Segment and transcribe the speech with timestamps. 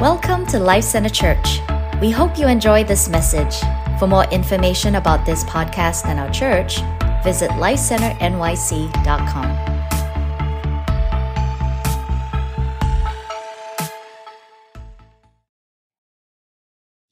[0.00, 1.60] Welcome to Life Center Church.
[2.00, 3.60] We hope you enjoy this message.
[3.98, 6.78] For more information about this podcast and our church,
[7.22, 9.50] visit lifecenternyc.com.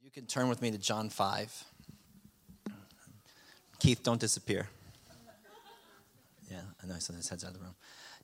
[0.02, 1.64] You can turn with me to John 5.
[3.80, 4.66] Keith, don't disappear.
[6.50, 7.74] Yeah, I know his head's out of the room.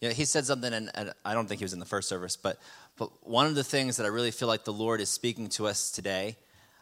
[0.00, 0.90] Yeah, he said something, and,
[1.24, 2.58] I don't think he was in the first service, but,
[2.96, 5.66] but one of the things that I really feel like the Lord is speaking to
[5.66, 6.36] us today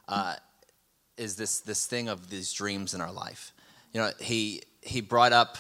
[0.09, 0.35] uh,
[1.17, 3.53] is this, this thing of these dreams in our life.
[3.93, 5.57] You know, he, he brought up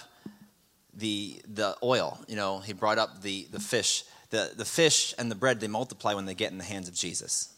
[0.94, 4.04] the, the oil, you know, he brought up the, the fish.
[4.30, 6.94] The, the fish and the bread, they multiply when they get in the hands of
[6.94, 7.52] Jesus.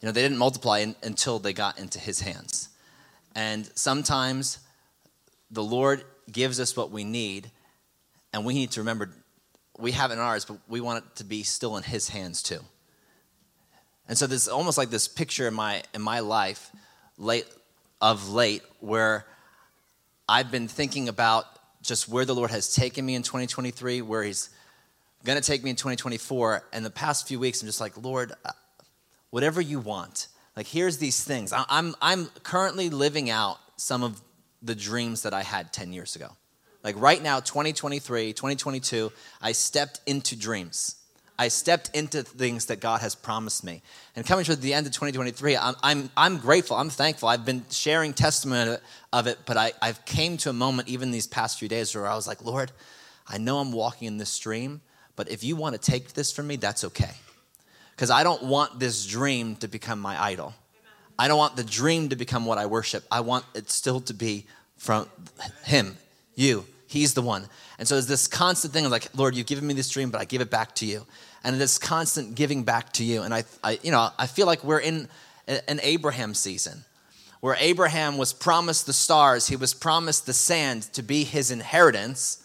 [0.00, 2.68] You know, they didn't multiply in, until they got into his hands.
[3.34, 4.58] And sometimes
[5.50, 7.50] the Lord gives us what we need,
[8.32, 9.10] and we need to remember
[9.78, 12.60] we have in ours, but we want it to be still in his hands too.
[14.08, 16.70] And so there's almost like this picture in my in my life
[17.16, 17.46] late
[18.00, 19.24] of late where
[20.28, 21.46] I've been thinking about
[21.82, 24.50] just where the Lord has taken me in 2023, where he's
[25.24, 26.64] going to take me in 2024.
[26.72, 28.52] And the past few weeks, I'm just like, Lord, uh,
[29.30, 30.28] whatever you want.
[30.56, 31.52] Like, here's these things.
[31.52, 34.20] I'm, I'm currently living out some of
[34.62, 36.30] the dreams that I had 10 years ago.
[36.84, 39.10] Like, right now, 2023, 2022,
[39.42, 40.96] I stepped into dreams.
[41.36, 43.82] I stepped into things that God has promised me.
[44.14, 47.28] And coming to the end of 2023, I'm, I'm, I'm grateful, I'm thankful.
[47.28, 48.76] I've been sharing testimony
[49.12, 52.06] of it, but I, I've came to a moment even these past few days where
[52.06, 52.70] I was like, Lord,
[53.26, 54.80] I know I'm walking in this stream,
[55.16, 57.10] but if you want to take this from me, that's okay.
[57.96, 60.54] Because I don't want this dream to become my idol.
[61.18, 63.04] I don't want the dream to become what I worship.
[63.10, 64.46] I want it still to be
[64.76, 65.08] from
[65.64, 65.96] Him,
[66.36, 66.64] you.
[66.94, 67.48] He's the one.
[67.80, 70.20] And so there's this constant thing of like, Lord, you've given me this dream, but
[70.20, 71.04] I give it back to you.
[71.42, 73.22] And this constant giving back to you.
[73.22, 75.08] And I, I you know, I feel like we're in
[75.48, 76.84] an Abraham season
[77.40, 82.40] where Abraham was promised the stars, he was promised the sand to be his inheritance.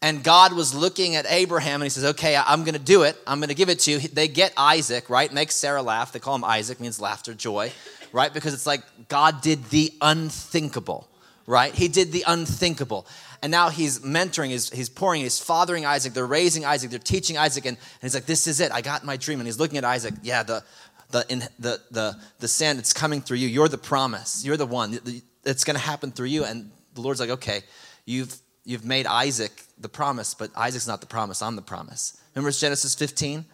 [0.00, 3.16] And God was looking at Abraham and he says, Okay, I'm gonna do it.
[3.26, 3.98] I'm gonna give it to you.
[3.98, 5.32] They get Isaac, right?
[5.32, 6.12] Makes Sarah laugh.
[6.12, 7.72] They call him Isaac, means laughter, joy,
[8.12, 8.32] right?
[8.32, 11.08] Because it's like God did the unthinkable,
[11.46, 11.74] right?
[11.74, 13.06] He did the unthinkable.
[13.42, 17.36] And now he's mentoring, he's, he's pouring, he's fathering Isaac, they're raising Isaac, they're teaching
[17.36, 19.40] Isaac, and, and he's like, This is it, I got my dream.
[19.40, 20.62] And he's looking at Isaac, yeah, the,
[21.10, 23.48] the, in, the, the, the sand, it's coming through you.
[23.48, 24.98] You're the promise, you're the one.
[25.44, 26.44] It's gonna happen through you.
[26.44, 27.62] And the Lord's like, Okay,
[28.04, 32.16] you've you've made Isaac the promise, but Isaac's not the promise, I'm the promise.
[32.34, 33.44] Remember Genesis 15?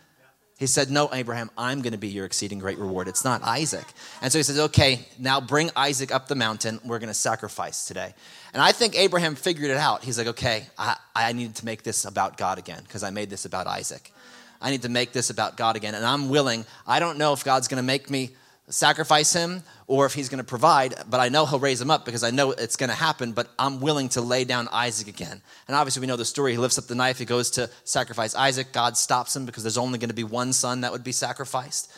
[0.59, 3.07] He said, No, Abraham, I'm going to be your exceeding great reward.
[3.09, 3.87] It's not Isaac.
[4.21, 6.81] And so he says, Okay, now bring Isaac up the mountain.
[6.85, 8.15] We're going to sacrifice today.
[8.53, 10.05] And I think Abraham figured it out.
[10.05, 13.31] He's like, Okay, I, I need to make this about God again because I made
[13.31, 14.13] this about Isaac.
[14.61, 15.95] I need to make this about God again.
[15.95, 16.65] And I'm willing.
[16.87, 18.31] I don't know if God's going to make me
[18.71, 22.05] sacrifice him or if he's going to provide, but I know he'll raise him up
[22.05, 25.41] because I know it's going to happen, but I'm willing to lay down Isaac again.
[25.67, 26.53] And obviously, we know the story.
[26.53, 28.73] He lifts up the knife, he goes to sacrifice Isaac.
[28.73, 31.91] God stops him because there's only going to be one son that would be sacrificed.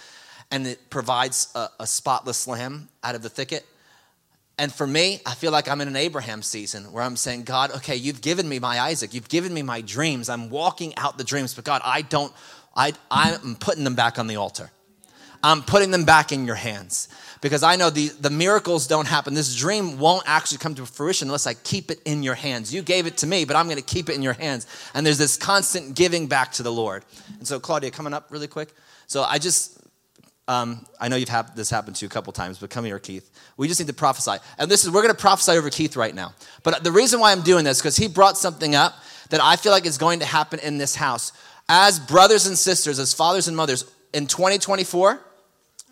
[0.50, 3.66] And it provides a, a spotless lamb out of the thicket.
[4.60, 7.70] And for me, I feel like I'm in an Abraham season where I'm saying, God,
[7.76, 10.28] okay, you've given me my Isaac, you've given me my dreams.
[10.28, 12.30] I'm walking out the dreams, but God, I don't,
[12.76, 14.70] I, I'm putting them back on the altar.
[15.42, 17.08] I'm putting them back in your hands
[17.40, 19.32] because I know the, the miracles don't happen.
[19.32, 22.74] This dream won't actually come to fruition unless I keep it in your hands.
[22.74, 24.66] You gave it to me, but I'm going to keep it in your hands.
[24.92, 27.06] And there's this constant giving back to the Lord.
[27.38, 28.74] And so, Claudia, coming up really quick.
[29.06, 29.79] So, I just,
[30.50, 32.98] um, I know you've had this happen to you a couple times, but come here,
[32.98, 33.30] Keith.
[33.56, 34.42] We just need to prophesy.
[34.58, 36.34] And this is, we're going to prophesy over Keith right now.
[36.64, 38.94] But the reason why I'm doing this, because he brought something up
[39.28, 41.30] that I feel like is going to happen in this house.
[41.68, 45.20] As brothers and sisters, as fathers and mothers, in 2024,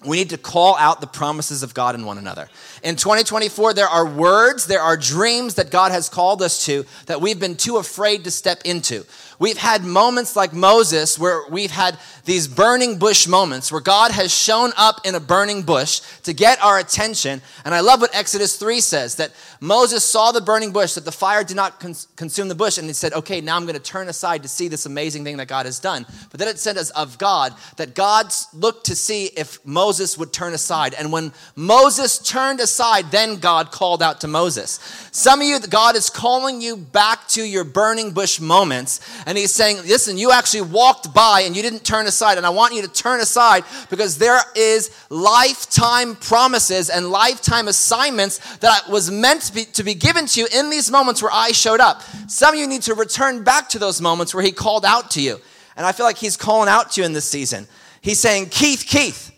[0.05, 2.49] we need to call out the promises of God in one another.
[2.83, 7.21] In 2024, there are words, there are dreams that God has called us to that
[7.21, 9.05] we've been too afraid to step into.
[9.41, 14.35] We've had moments like Moses where we've had these burning bush moments where God has
[14.35, 17.41] shown up in a burning bush to get our attention.
[17.65, 19.31] And I love what Exodus 3 says that
[19.61, 22.87] Moses saw the burning bush, that the fire did not cons- consume the bush, and
[22.89, 25.47] he said, Okay, now I'm going to turn aside to see this amazing thing that
[25.47, 26.05] God has done.
[26.31, 30.33] But then it said as of God that God looked to see if Moses would
[30.33, 30.95] turn aside.
[30.95, 34.81] And when Moses turned aside, then God called out to Moses.
[35.13, 39.53] Some of you, God is calling you back to your burning bush moments and he's
[39.53, 42.39] saying, listen, you actually walked by and you didn't turn aside.
[42.39, 48.39] And I want you to turn aside because there is lifetime promises and lifetime assignments
[48.61, 51.53] that was meant to be, to be given to you in these moments where I
[51.53, 52.01] showed up.
[52.27, 55.21] Some of you need to return back to those moments where he called out to
[55.21, 55.39] you.
[55.77, 57.67] And I feel like he's calling out to you in this season.
[58.01, 59.31] He's saying, Keith, Keith,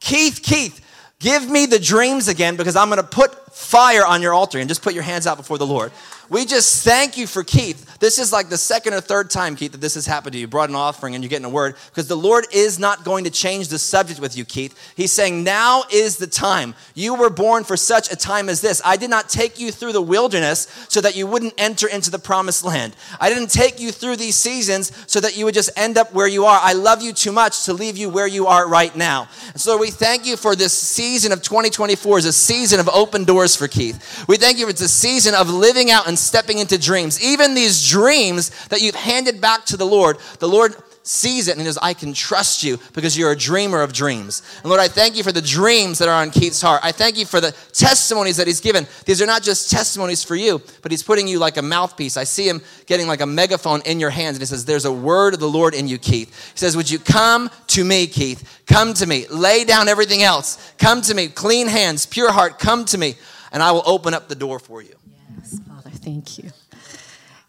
[0.00, 0.80] Keith, Keith,
[1.18, 4.68] give me the dreams again because I'm going to put fire on your altar and
[4.68, 5.92] just put your hands out before the Lord.
[6.30, 7.98] We just thank you for Keith.
[7.98, 10.42] This is like the second or third time, Keith, that this has happened to you.
[10.42, 13.24] You brought an offering and you're getting a word because the Lord is not going
[13.24, 14.94] to change the subject with you, Keith.
[14.96, 16.74] He's saying, Now is the time.
[16.94, 18.80] You were born for such a time as this.
[18.84, 22.18] I did not take you through the wilderness so that you wouldn't enter into the
[22.18, 22.96] promised land.
[23.20, 26.28] I didn't take you through these seasons so that you would just end up where
[26.28, 26.58] you are.
[26.60, 29.28] I love you too much to leave you where you are right now.
[29.48, 33.24] And so we thank you for this season of 2024 as a season of open
[33.24, 34.24] doors for Keith.
[34.28, 37.22] We thank you for a season of living out and stepping into dreams.
[37.22, 40.74] Even these dreams that you've handed back to the Lord, the Lord
[41.04, 44.42] sees it and he I can trust you because you're a dreamer of dreams.
[44.62, 46.80] And Lord, I thank you for the dreams that are on Keith's heart.
[46.82, 48.86] I thank you for the testimonies that he's given.
[49.04, 52.16] These are not just testimonies for you, but he's putting you like a mouthpiece.
[52.16, 54.92] I see him getting like a megaphone in your hands and he says, There's a
[54.92, 56.52] word of the Lord in you, Keith.
[56.52, 58.62] He says, Would you come to me, Keith?
[58.66, 59.26] Come to me.
[59.28, 60.72] Lay down everything else.
[60.78, 61.28] Come to me.
[61.28, 62.58] Clean hands, pure heart.
[62.58, 63.16] Come to me,
[63.54, 64.96] and I will open up the door for you.
[65.38, 66.50] Yes, Father, thank you.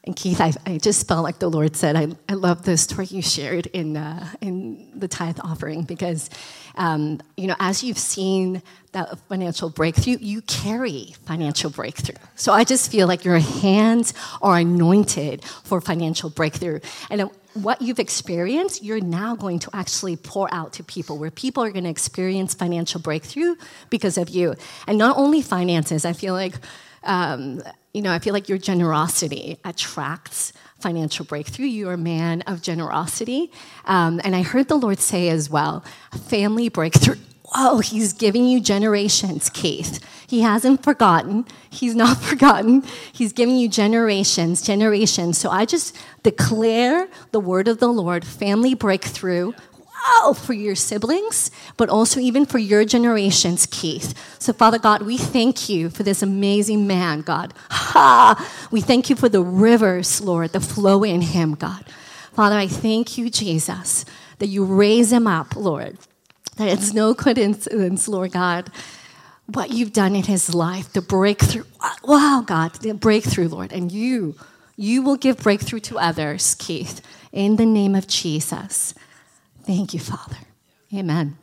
[0.06, 3.08] And Keith, I, I just felt like the Lord said, I, I love the story
[3.08, 6.30] you shared in, uh, in the tithe offering because,
[6.76, 8.62] um, you know, as you've seen
[8.92, 12.24] that financial breakthrough, you carry financial breakthrough.
[12.36, 14.14] So I just feel like your hands
[14.44, 16.82] are anointed for financial breakthrough.
[17.10, 21.64] And what you've experienced, you're now going to actually pour out to people where people
[21.64, 23.56] are going to experience financial breakthrough
[23.90, 24.56] because of you.
[24.88, 26.56] And not only finances, I feel like.
[27.04, 27.62] Um,
[27.94, 31.68] you know, I feel like your generosity attracts financial breakthrough.
[31.68, 33.52] You're a man of generosity.
[33.86, 35.86] Um, and I heard the Lord say as well,
[36.28, 37.20] family breakthrough.
[37.54, 40.04] Whoa, he's giving you generations, Keith.
[40.28, 41.46] He hasn't forgotten.
[41.70, 42.84] He's not forgotten.
[43.12, 45.38] He's giving you generations, generations.
[45.38, 51.52] So I just declare the word of the Lord, family breakthrough, wow, for your siblings,
[51.78, 54.14] but also even for your generations, Keith.
[54.40, 57.54] So, Father God, we thank you for this amazing man, God.
[57.70, 58.68] Ha!
[58.72, 61.86] We thank you for the rivers, Lord, that flow in him, God.
[62.34, 64.04] Father, I thank you, Jesus,
[64.40, 65.98] that you raise him up, Lord.
[66.58, 68.72] That it's no coincidence, Lord God,
[69.48, 71.66] what you've done in his life, the breakthrough.
[72.04, 73.74] Wow, God, the breakthrough, Lord.
[73.74, 74.36] And you,
[74.76, 78.94] you will give breakthrough to others, Keith, in the name of Jesus.
[79.64, 80.38] Thank you, Father.
[80.94, 81.38] Amen.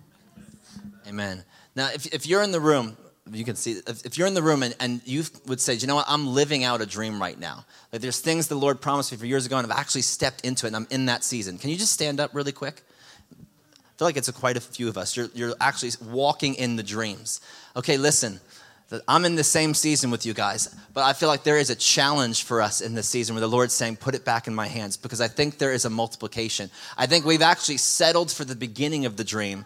[1.06, 1.44] Amen.
[1.75, 2.97] Now, if, if you're in the room,
[3.31, 5.87] you can see, if, if you're in the room and, and you would say, you
[5.87, 7.65] know what, I'm living out a dream right now.
[7.93, 10.67] Like there's things the Lord promised me for years ago and I've actually stepped into
[10.67, 11.58] it and I'm in that season.
[11.58, 12.82] Can you just stand up really quick?
[14.03, 15.17] Feel like it's a, quite a few of us.
[15.17, 17.41] You're, you're actually walking in the dreams.
[17.77, 18.41] Okay, listen.
[19.09, 21.75] I'm in the same season with you guys, but I feel like there is a
[21.75, 24.67] challenge for us in this season where the Lord's saying, Put it back in my
[24.69, 26.71] hands, because I think there is a multiplication.
[26.99, 29.65] I think we've actually settled for the beginning of the dream,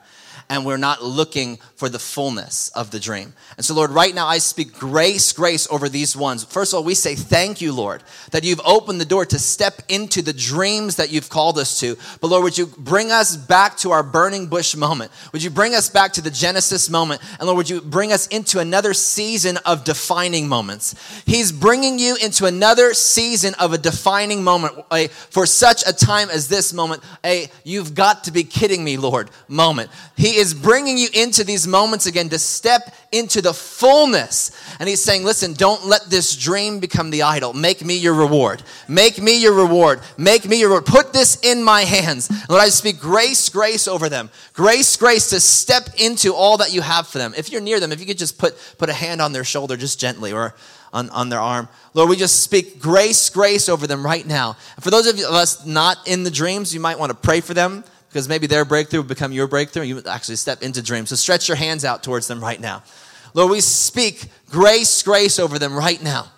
[0.48, 3.32] and we're not looking for the fullness of the dream.
[3.56, 6.44] And so, Lord, right now I speak grace, grace over these ones.
[6.44, 9.82] First of all, we say thank you, Lord, that you've opened the door to step
[9.88, 11.96] into the dreams that you've called us to.
[12.20, 15.10] But Lord, would you bring us back to our burning bush moment?
[15.32, 17.22] Would you bring us back to the Genesis moment?
[17.40, 19.15] And Lord, would you bring us into another season
[19.64, 20.94] of defining moments?
[21.26, 26.28] He's bringing you into another season of a defining moment a, for such a time
[26.30, 27.02] as this moment.
[27.24, 29.90] A you've got to be kidding me, Lord moment.
[30.16, 34.50] He is bringing you into these moments again to step into the fullness.
[34.78, 37.52] And he's saying, listen, don't let this dream become the idol.
[37.52, 38.62] Make me your reward.
[38.88, 40.00] Make me your reward.
[40.18, 40.86] Make me your reward.
[40.86, 42.30] Put this in my hands.
[42.48, 44.30] Lord, I speak grace, grace over them.
[44.52, 47.34] Grace, grace to step into all that you have for them.
[47.36, 49.76] If you're near them, if you could just put, put a hand on their shoulder
[49.76, 50.54] just gently or
[50.92, 51.68] on, on their arm.
[51.94, 54.56] Lord, we just speak grace, grace over them right now.
[54.76, 57.54] And for those of us not in the dreams, you might want to pray for
[57.54, 59.82] them because maybe their breakthrough will become your breakthrough.
[59.82, 61.10] You actually step into dreams.
[61.10, 62.82] So stretch your hands out towards them right now.
[63.34, 66.32] Lord, we speak grace, grace over them right now.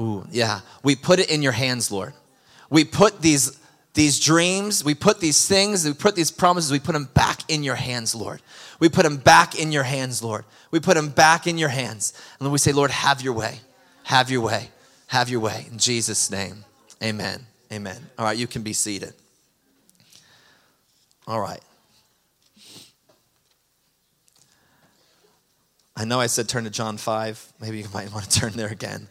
[0.00, 0.60] Ooh, yeah.
[0.82, 2.14] We put it in your hands, Lord.
[2.70, 3.58] We put these,
[3.94, 7.62] these dreams, we put these things, we put these promises, we put them back in
[7.62, 8.42] your hands, Lord.
[8.80, 10.44] We put them back in your hands, Lord.
[10.72, 12.12] We put them back in your hands.
[12.38, 13.60] And then we say, Lord, have your way.
[14.02, 14.70] Have your way.
[15.06, 15.66] Have your way.
[15.70, 16.64] In Jesus' name,
[17.02, 17.46] amen.
[17.72, 17.96] Amen.
[18.18, 19.14] All right, you can be seated.
[21.26, 21.60] All right.
[25.96, 27.52] I know I said turn to John 5.
[27.60, 29.06] Maybe you might want to turn there again.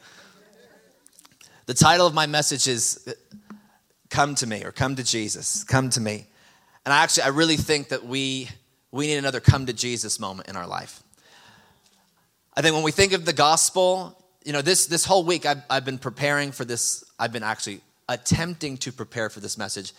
[1.65, 3.15] The title of my message is
[4.13, 5.63] Come to Me or Come to Jesus.
[5.63, 6.27] Come to me.
[6.85, 8.47] And I actually, I really think that we,
[8.91, 11.01] we need another come to Jesus moment in our life.
[12.55, 15.63] I think when we think of the gospel, you know, this, this whole week I've,
[15.67, 17.03] I've been preparing for this.
[17.17, 19.93] I've been actually attempting to prepare for this message,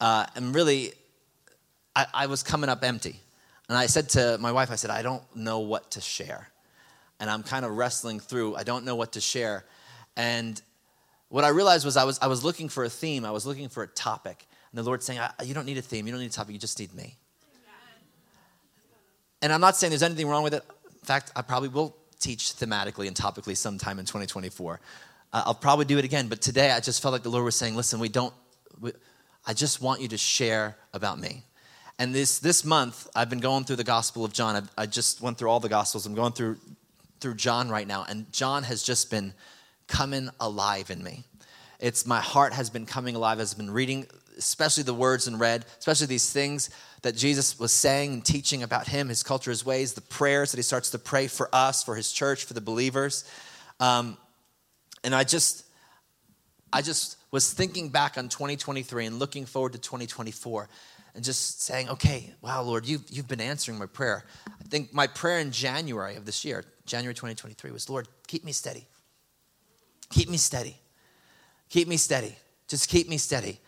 [0.00, 0.92] uh, and really,
[1.94, 3.20] I, I was coming up empty.
[3.68, 6.48] And I said to my wife, I said, I don't know what to share.
[7.20, 9.64] And I'm kind of wrestling through, I don't know what to share.
[10.16, 10.60] And
[11.32, 13.70] what I realized was I was, I was looking for a theme, I was looking
[13.70, 14.46] for a topic.
[14.70, 16.58] And the Lord's saying, You don't need a theme, you don't need a topic, you
[16.58, 17.16] just need me.
[19.40, 20.62] And I'm not saying there's anything wrong with it.
[20.84, 24.78] In fact, I probably will teach thematically and topically sometime in 2024.
[25.32, 27.56] Uh, I'll probably do it again, but today I just felt like the Lord was
[27.56, 28.34] saying, Listen, we don't,
[28.78, 28.92] we,
[29.46, 31.44] I just want you to share about me.
[31.98, 34.54] And this, this month, I've been going through the Gospel of John.
[34.54, 36.04] I've, i just went through all the Gospels.
[36.04, 36.58] I'm going through,
[37.20, 39.32] through John right now, and John has just been
[39.92, 41.22] coming alive in me.
[41.78, 44.06] It's my heart has been coming alive as I've been reading,
[44.38, 46.70] especially the words in red, especially these things
[47.02, 50.56] that Jesus was saying and teaching about him, his culture, his ways, the prayers that
[50.56, 53.30] he starts to pray for us, for his church, for the believers.
[53.80, 54.16] Um,
[55.04, 55.66] and I just,
[56.72, 60.70] I just was thinking back on 2023 and looking forward to 2024
[61.14, 64.24] and just saying, okay, wow, Lord, you've, you've been answering my prayer.
[64.48, 68.52] I think my prayer in January of this year, January 2023, was, Lord, keep me
[68.52, 68.86] steady.
[70.12, 70.76] Keep me steady.
[71.68, 72.36] Keep me steady.
[72.68, 73.58] Just keep me steady.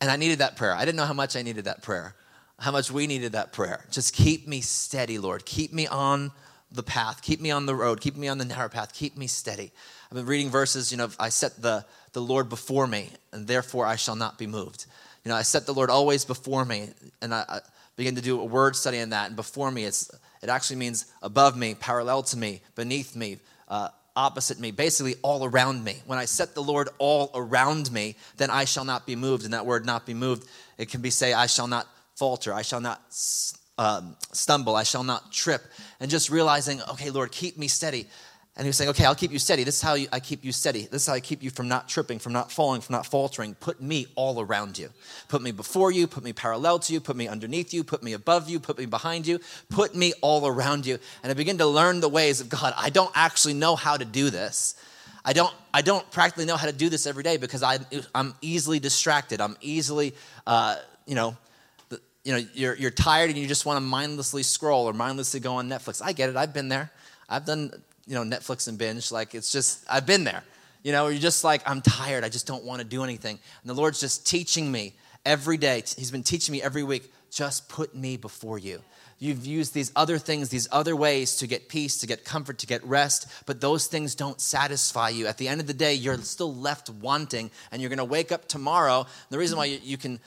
[0.00, 0.74] And I needed that prayer.
[0.74, 2.14] I didn't know how much I needed that prayer,
[2.58, 3.84] how much we needed that prayer.
[3.90, 5.44] Just keep me steady, Lord.
[5.46, 6.30] Keep me on
[6.70, 7.22] the path.
[7.22, 8.00] Keep me on the road.
[8.00, 8.92] Keep me on the narrow path.
[8.92, 9.72] Keep me steady.
[10.10, 13.86] I've been reading verses, you know, I set the, the Lord before me, and therefore
[13.86, 14.86] I shall not be moved.
[15.24, 17.60] You know, I set the Lord always before me, and I, I
[17.96, 19.28] begin to do a word study on that.
[19.28, 20.10] And before me, it's
[20.42, 23.38] it actually means above me, parallel to me, beneath me,
[23.68, 26.02] uh, opposite me, basically all around me.
[26.06, 29.44] When I set the Lord all around me, then I shall not be moved.
[29.44, 32.62] And that word "not be moved," it can be say, "I shall not falter," "I
[32.62, 33.00] shall not."
[33.78, 35.62] Um, stumble, I shall not trip.
[36.00, 38.08] And just realizing, okay, Lord, keep me steady.
[38.56, 39.64] And he was saying, okay, I'll keep you steady.
[39.64, 40.88] This is how I keep you steady.
[40.90, 43.54] This is how I keep you from not tripping, from not falling, from not faltering.
[43.54, 44.88] Put me all around you.
[45.28, 48.14] Put me before you, put me parallel to you, put me underneath you, put me
[48.14, 50.98] above you, put me behind you, put me all around you.
[51.22, 52.72] And I begin to learn the ways of God.
[52.78, 54.74] I don't actually know how to do this.
[55.22, 57.78] I don't, I don't practically know how to do this every day because I,
[58.14, 59.42] I'm easily distracted.
[59.42, 60.14] I'm easily,
[60.46, 61.36] uh, you know,
[62.24, 65.56] you know, you're, you're tired and you just want to mindlessly scroll or mindlessly go
[65.56, 66.00] on Netflix.
[66.02, 66.36] I get it.
[66.36, 66.90] I've been there.
[67.28, 67.70] I've done
[68.06, 69.10] you know, Netflix and binge.
[69.10, 70.42] Like it's just, I've been there.
[70.82, 72.22] You know, you're just like, I'm tired.
[72.22, 73.38] I just don't want to do anything.
[73.62, 74.94] And the Lord's just teaching me
[75.24, 75.82] every day.
[75.96, 78.80] He's been teaching me every week, just put me before you.
[79.18, 82.66] You've used these other things, these other ways to get peace, to get comfort, to
[82.66, 85.26] get rest, but those things don't satisfy you.
[85.26, 88.30] At the end of the day, you're still left wanting, and you're going to wake
[88.30, 89.06] up tomorrow.
[89.30, 90.20] The reason why you, you can,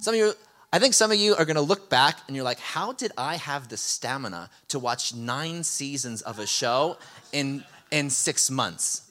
[0.00, 0.32] some of you,
[0.72, 3.10] I think some of you are going to look back and you're like, how did
[3.18, 6.96] I have the stamina to watch nine seasons of a show
[7.32, 9.10] in, in six months?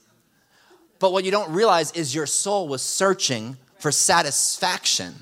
[0.99, 5.13] But what you don't realize is your soul was searching for satisfaction.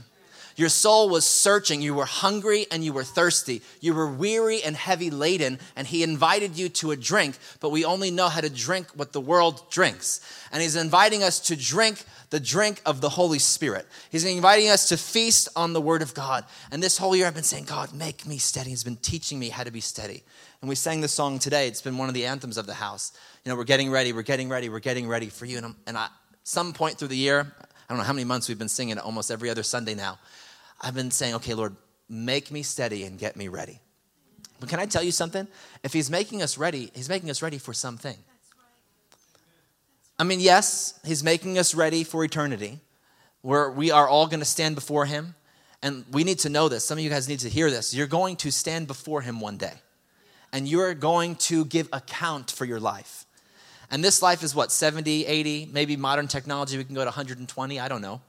[0.57, 1.83] Your soul was searching.
[1.83, 3.61] You were hungry and you were thirsty.
[3.79, 7.85] You were weary and heavy laden, and He invited you to a drink, but we
[7.85, 10.19] only know how to drink what the world drinks.
[10.51, 13.85] And He's inviting us to drink the drink of the Holy Spirit.
[14.09, 16.43] He's inviting us to feast on the Word of God.
[16.71, 18.71] And this whole year, I've been saying, God, make me steady.
[18.71, 20.23] He's been teaching me how to be steady.
[20.61, 21.67] And we sang the song today.
[21.67, 23.13] It's been one of the anthems of the house.
[23.45, 25.59] You know, we're getting ready, we're getting ready, we're getting ready for you.
[25.59, 26.07] And, and I,
[26.43, 29.03] some point through the year, I don't know how many months we've been singing it
[29.03, 30.17] almost every other Sunday now.
[30.81, 31.75] I've been saying, okay, Lord,
[32.09, 33.79] make me steady and get me ready.
[34.59, 35.47] But can I tell you something?
[35.83, 38.17] If He's making us ready, He's making us ready for something.
[40.19, 42.79] I mean, yes, He's making us ready for eternity,
[43.41, 45.35] where we are all going to stand before Him.
[45.83, 46.83] And we need to know this.
[46.83, 47.93] Some of you guys need to hear this.
[47.93, 49.73] You're going to stand before Him one day,
[50.51, 53.25] and you're going to give account for your life.
[53.91, 57.79] And this life is what, 70, 80, maybe modern technology, we can go to 120,
[57.79, 58.21] I don't know.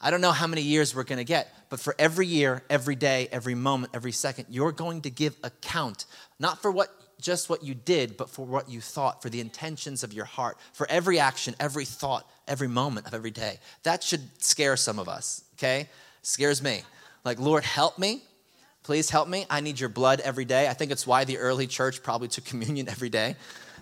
[0.00, 2.94] I don't know how many years we're going to get, but for every year, every
[2.94, 6.06] day, every moment, every second, you're going to give account,
[6.38, 6.88] not for what
[7.20, 10.56] just what you did, but for what you thought, for the intentions of your heart,
[10.72, 13.58] for every action, every thought, every moment of every day.
[13.82, 15.88] That should scare some of us, okay?
[16.22, 16.82] Scares me.
[17.24, 18.22] Like, Lord, help me.
[18.84, 19.46] Please help me.
[19.50, 20.68] I need your blood every day.
[20.68, 23.36] I think it's why the early church probably took communion every day.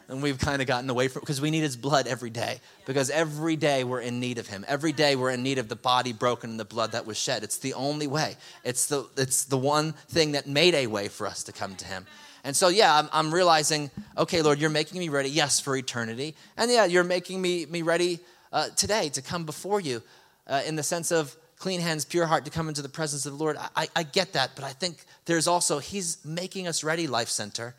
[0.09, 2.61] And we've kind of gotten away from because we need his blood every day.
[2.87, 4.65] Because every day we're in need of him.
[4.69, 7.43] Every day we're in need of the body broken and the blood that was shed.
[7.43, 8.37] It's the only way.
[8.63, 11.85] It's the it's the one thing that made a way for us to come to
[11.85, 12.07] him.
[12.47, 16.37] And so, yeah, I'm, I'm, realizing, okay, Lord, you're making me ready, yes, for eternity.
[16.57, 18.21] And yeah, you're making me, me ready
[18.53, 20.01] uh, today to come before you
[20.47, 23.33] uh, in the sense of clean hands, pure heart to come into the presence of
[23.33, 23.57] the Lord.
[23.75, 27.75] I, I get that, but I think there's also, He's making us ready, Life Center,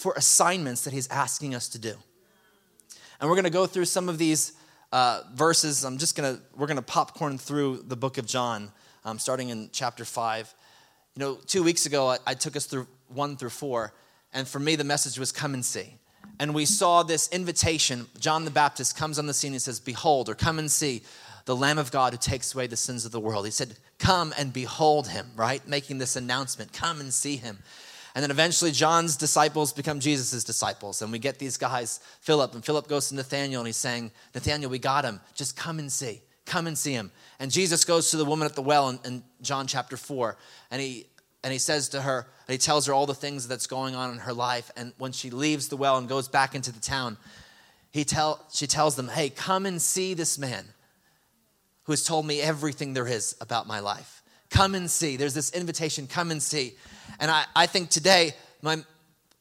[0.00, 1.94] for assignments that He's asking us to do.
[3.20, 4.54] And we're going to go through some of these
[4.92, 5.84] uh, verses.
[5.84, 8.72] I'm just gonna we're gonna popcorn through the book of John,
[9.04, 10.52] um, starting in chapter five.
[11.14, 13.92] You know, two weeks ago I, I took us through one through four,
[14.32, 15.94] and for me the message was come and see.
[16.38, 18.06] And we saw this invitation.
[18.18, 21.02] John the Baptist comes on the scene and says, "Behold," or "Come and see."
[21.46, 23.44] The Lamb of God who takes away the sins of the world.
[23.44, 25.66] He said, Come and behold him, right?
[25.66, 26.72] Making this announcement.
[26.72, 27.58] Come and see him.
[28.14, 31.02] And then eventually, John's disciples become Jesus' disciples.
[31.02, 34.70] And we get these guys, Philip, and Philip goes to Nathanael and he's saying, Nathanael,
[34.70, 35.20] we got him.
[35.34, 36.22] Just come and see.
[36.46, 37.12] Come and see him.
[37.38, 40.36] And Jesus goes to the woman at the well in, in John chapter 4,
[40.72, 41.06] and he,
[41.44, 44.10] and he says to her, and he tells her all the things that's going on
[44.10, 44.70] in her life.
[44.76, 47.16] And when she leaves the well and goes back into the town,
[47.92, 50.64] he tell, she tells them, Hey, come and see this man
[51.84, 54.19] who has told me everything there is about my life.
[54.50, 55.16] Come and see.
[55.16, 56.74] There's this invitation, come and see.
[57.18, 58.84] And I, I think today, my,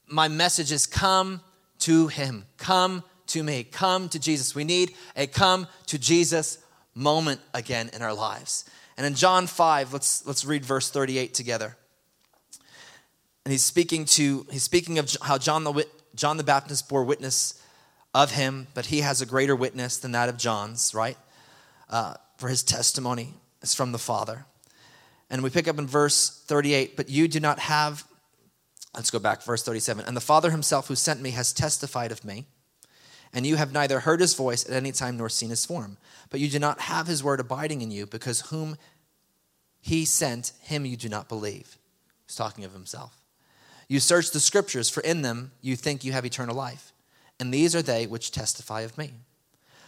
[0.08, 1.42] my message is come
[1.80, 2.46] to him.
[2.58, 3.63] Come to me.
[3.63, 4.56] Come to Jesus.
[4.56, 6.60] We need a come to Jesus
[6.94, 8.66] moment again in our lives.
[8.98, 11.78] And in John 5, let's, let's read verse 38 together.
[13.46, 17.62] And he's speaking to, he's speaking of how John the, John the Baptist bore witness
[18.13, 21.18] of him, but he has a greater witness than that of John's, right?
[21.89, 24.46] Uh, for his testimony is from the Father.
[25.29, 28.03] And we pick up in verse 38, but you do not have,
[28.95, 30.05] let's go back, verse 37.
[30.05, 32.45] And the Father himself who sent me has testified of me,
[33.31, 35.98] and you have neither heard his voice at any time nor seen his form.
[36.31, 38.75] But you do not have his word abiding in you, because whom
[39.81, 41.77] he sent, him you do not believe.
[42.25, 43.21] He's talking of himself.
[43.88, 46.91] You search the scriptures, for in them you think you have eternal life.
[47.39, 49.13] And these are they which testify of me.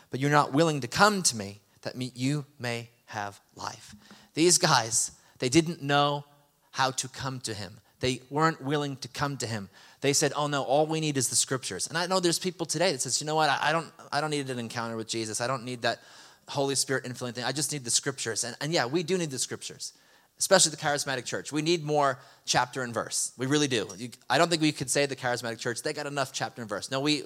[0.10, 3.96] But you're not willing to come to me that you may have life.
[4.34, 6.24] These guys they didn't know
[6.70, 7.80] how to come to him.
[8.00, 9.70] They weren't willing to come to him.
[10.02, 12.68] They said, "Oh no, all we need is the scriptures." And I know there's people
[12.68, 13.50] today that says, "You know what?
[13.50, 15.42] I don't I don't need an encounter with Jesus.
[15.42, 16.00] I don't need that
[16.48, 17.44] Holy Spirit infilling thing.
[17.44, 19.94] I just need the scriptures." And, and yeah, we do need the scriptures.
[20.38, 21.52] Especially the charismatic church.
[21.52, 23.32] We need more chapter and verse.
[23.38, 23.88] We really do.
[23.98, 26.70] You, I don't think we could say the charismatic church, they got enough chapter and
[26.70, 26.90] verse.
[26.90, 27.24] No, we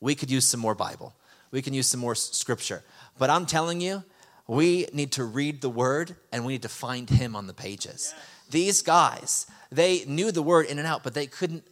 [0.00, 1.14] we could use some more Bible.
[1.50, 2.82] We can use some more scripture.
[3.18, 4.04] But I'm telling you,
[4.48, 8.14] we need to read the word and we need to find him on the pages.
[8.50, 11.64] These guys, they knew the word in and out, but they couldn't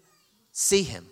[0.52, 1.06] see him.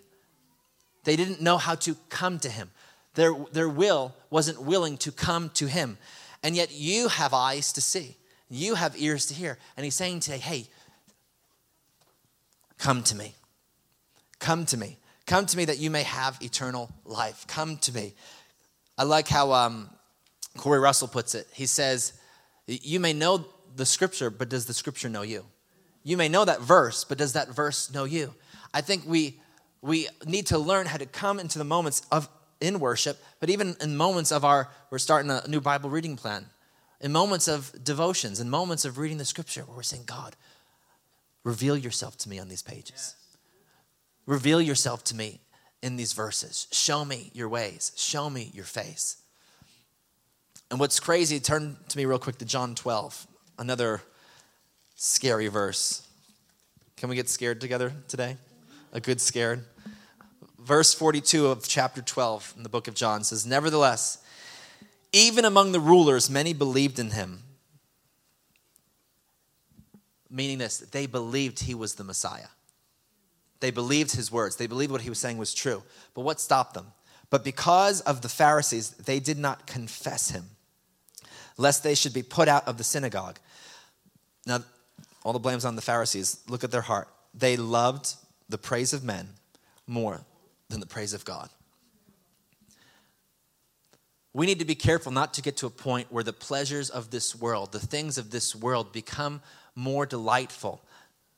[1.05, 2.71] They didn't know how to come to him.
[3.15, 5.97] Their, their will wasn't willing to come to him.
[6.43, 8.19] And yet you have eyes to see,
[8.51, 9.59] you have ears to hear.
[9.77, 10.69] And he's saying today, hey,
[12.77, 13.35] come to me.
[14.39, 14.99] Come to me.
[15.27, 17.47] Come to me that you may have eternal life.
[17.47, 18.15] Come to me.
[18.99, 19.89] I like how um,
[20.57, 21.49] Corey Russell puts it.
[21.53, 22.13] He says,
[22.67, 25.45] You may know the scripture, but does the scripture know you?
[26.03, 28.35] You may know that verse, but does that verse know you?
[28.73, 29.41] I think we
[29.81, 32.29] we need to learn how to come into the moments of
[32.61, 36.47] in worship, but even in moments of our we're starting a new Bible reading plan,
[37.01, 40.37] in moments of devotions, in moments of reading the scripture where we're saying, God,
[41.43, 42.93] reveal yourself to me on these pages.
[42.93, 43.17] Yes.
[44.27, 45.41] Reveal yourself to me
[45.83, 46.67] in these verses.
[46.73, 47.93] Show me your ways.
[47.97, 49.19] Show me your face.
[50.71, 53.27] And what's crazy, turn to me real quick to John 12,
[53.59, 54.01] another
[54.97, 56.07] scary verse.
[56.97, 58.37] Can we get scared together today?
[58.93, 59.65] A good scared.
[60.59, 64.19] Verse 42 of chapter 12 in the book of John says, Nevertheless,
[65.13, 67.41] even among the rulers, many believed in him.
[70.31, 72.49] Meaning this, they believed he was the Messiah.
[73.61, 74.57] They believed his words.
[74.57, 75.83] They believed what he was saying was true.
[76.15, 76.87] But what stopped them?
[77.31, 80.51] But because of the Pharisees, they did not confess him
[81.57, 83.39] lest they should be put out of the synagogue.
[84.47, 84.61] Now,
[85.25, 86.41] all the blame's on the Pharisees.
[86.49, 87.09] Look at their heart.
[87.33, 88.15] They loved
[88.49, 89.29] the praise of men
[89.87, 90.21] more
[90.69, 91.49] than the praise of God.
[94.33, 97.11] We need to be careful not to get to a point where the pleasures of
[97.11, 99.41] this world, the things of this world, become
[99.77, 100.83] more delightful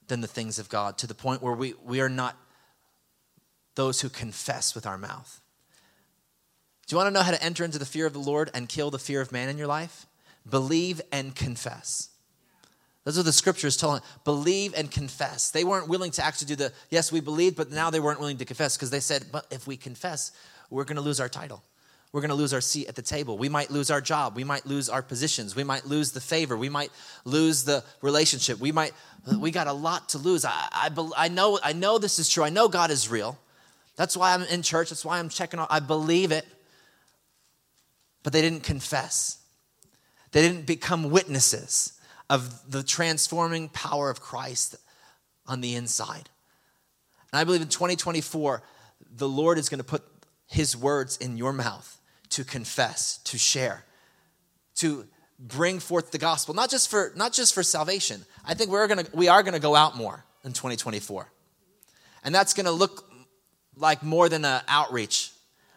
[0.08, 2.36] than the things of God, to the point where we, we are not
[3.74, 5.40] those who confess with our mouth.
[6.86, 8.68] Do you want to know how to enter into the fear of the Lord and
[8.68, 10.06] kill the fear of man in your life?
[10.48, 12.10] Believe and confess.
[13.02, 14.02] Those are the scriptures telling.
[14.24, 15.50] Believe and confess.
[15.50, 18.38] They weren't willing to actually do the, yes, we believed, but now they weren't willing
[18.38, 20.32] to confess because they said, but if we confess,
[20.70, 21.62] we're going to lose our title.
[22.12, 23.36] We're going to lose our seat at the table.
[23.36, 24.36] We might lose our job.
[24.36, 25.54] We might lose our positions.
[25.54, 26.56] We might lose the favor.
[26.56, 26.90] We might
[27.24, 28.58] lose the relationship.
[28.58, 28.92] We might,
[29.38, 30.44] we got a lot to lose.
[30.44, 32.44] I, I, I, know, I know this is true.
[32.44, 33.38] I know God is real.
[33.96, 34.90] That's why I'm in church.
[34.90, 35.68] That's why I'm checking out.
[35.70, 36.46] I believe it
[38.26, 39.38] but they didn't confess.
[40.32, 41.92] They didn't become witnesses
[42.28, 44.74] of the transforming power of Christ
[45.46, 46.28] on the inside.
[47.30, 48.64] And I believe in 2024,
[49.14, 50.02] the Lord is going to put
[50.48, 53.84] his words in your mouth to confess, to share,
[54.74, 55.06] to
[55.38, 58.26] bring forth the gospel, not just for, not just for salvation.
[58.44, 61.30] I think we're gonna, we are going to go out more in 2024.
[62.24, 63.08] And that's going to look
[63.76, 65.30] like more than an outreach.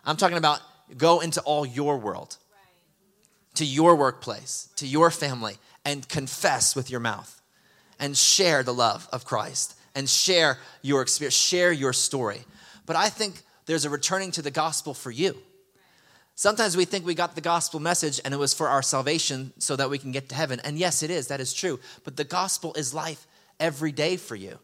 [0.03, 0.61] I'm talking about
[0.97, 2.37] go into all your world,
[3.55, 7.41] to your workplace, to your family, and confess with your mouth
[7.99, 12.41] and share the love of Christ and share your experience, share your story.
[12.85, 15.37] But I think there's a returning to the gospel for you.
[16.35, 19.75] Sometimes we think we got the gospel message and it was for our salvation so
[19.75, 20.61] that we can get to heaven.
[20.63, 21.79] And yes, it is, that is true.
[22.05, 23.27] But the gospel is life
[23.59, 24.57] every day for you.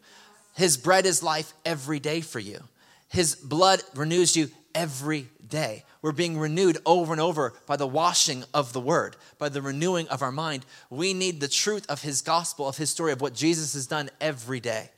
[0.54, 2.62] His bread is life every day for you.
[3.08, 5.84] His blood renews you every day.
[6.02, 10.08] We're being renewed over and over by the washing of the word, by the renewing
[10.08, 10.66] of our mind.
[10.90, 14.10] We need the truth of his gospel, of his story, of what Jesus has done
[14.20, 14.90] every day.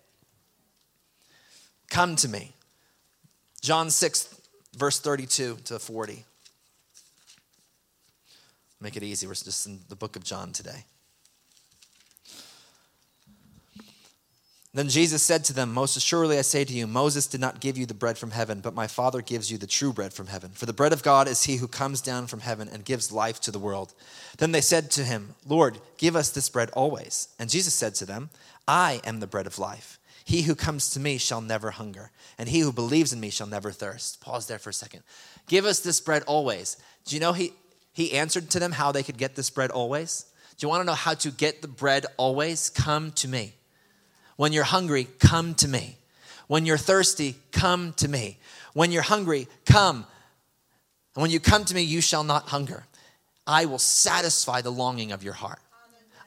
[1.91, 2.53] Come to me.
[3.61, 4.41] John 6,
[4.77, 6.25] verse 32 to 40.
[8.81, 9.27] Make it easy.
[9.27, 10.85] We're just in the book of John today.
[14.75, 17.79] Then Jesus said to them, Most assuredly I say to you, Moses did not give
[17.79, 20.51] you the bread from heaven, but my Father gives you the true bread from heaven.
[20.51, 23.41] For the bread of God is he who comes down from heaven and gives life
[23.41, 23.95] to the world.
[24.37, 27.29] Then they said to him, Lord, give us this bread always.
[27.39, 28.29] And Jesus said to them,
[28.67, 29.99] I am the bread of life.
[30.29, 33.47] He who comes to me shall never hunger, and he who believes in me shall
[33.47, 34.21] never thirst.
[34.21, 35.03] Pause there for a second.
[35.47, 36.77] Give us this bread always.
[37.07, 37.55] Do you know he,
[37.95, 40.27] he answered to them how they could get this bread always?
[40.59, 42.69] Do you want to know how to get the bread always?
[42.69, 43.55] Come to me.
[44.39, 45.97] When you're hungry, come to me.
[46.47, 48.39] When you're thirsty, come to me.
[48.73, 50.07] When you're hungry, come.
[51.17, 52.85] And when you come to me, you shall not hunger.
[53.49, 55.59] I will satisfy the longing of your heart.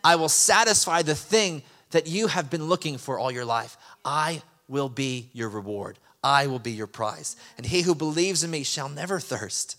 [0.04, 3.78] I will satisfy the thing that you have been looking for all your life.
[4.04, 5.98] I will be your reward.
[6.22, 7.38] I will be your prize.
[7.56, 9.78] And he who believes in me shall never thirst.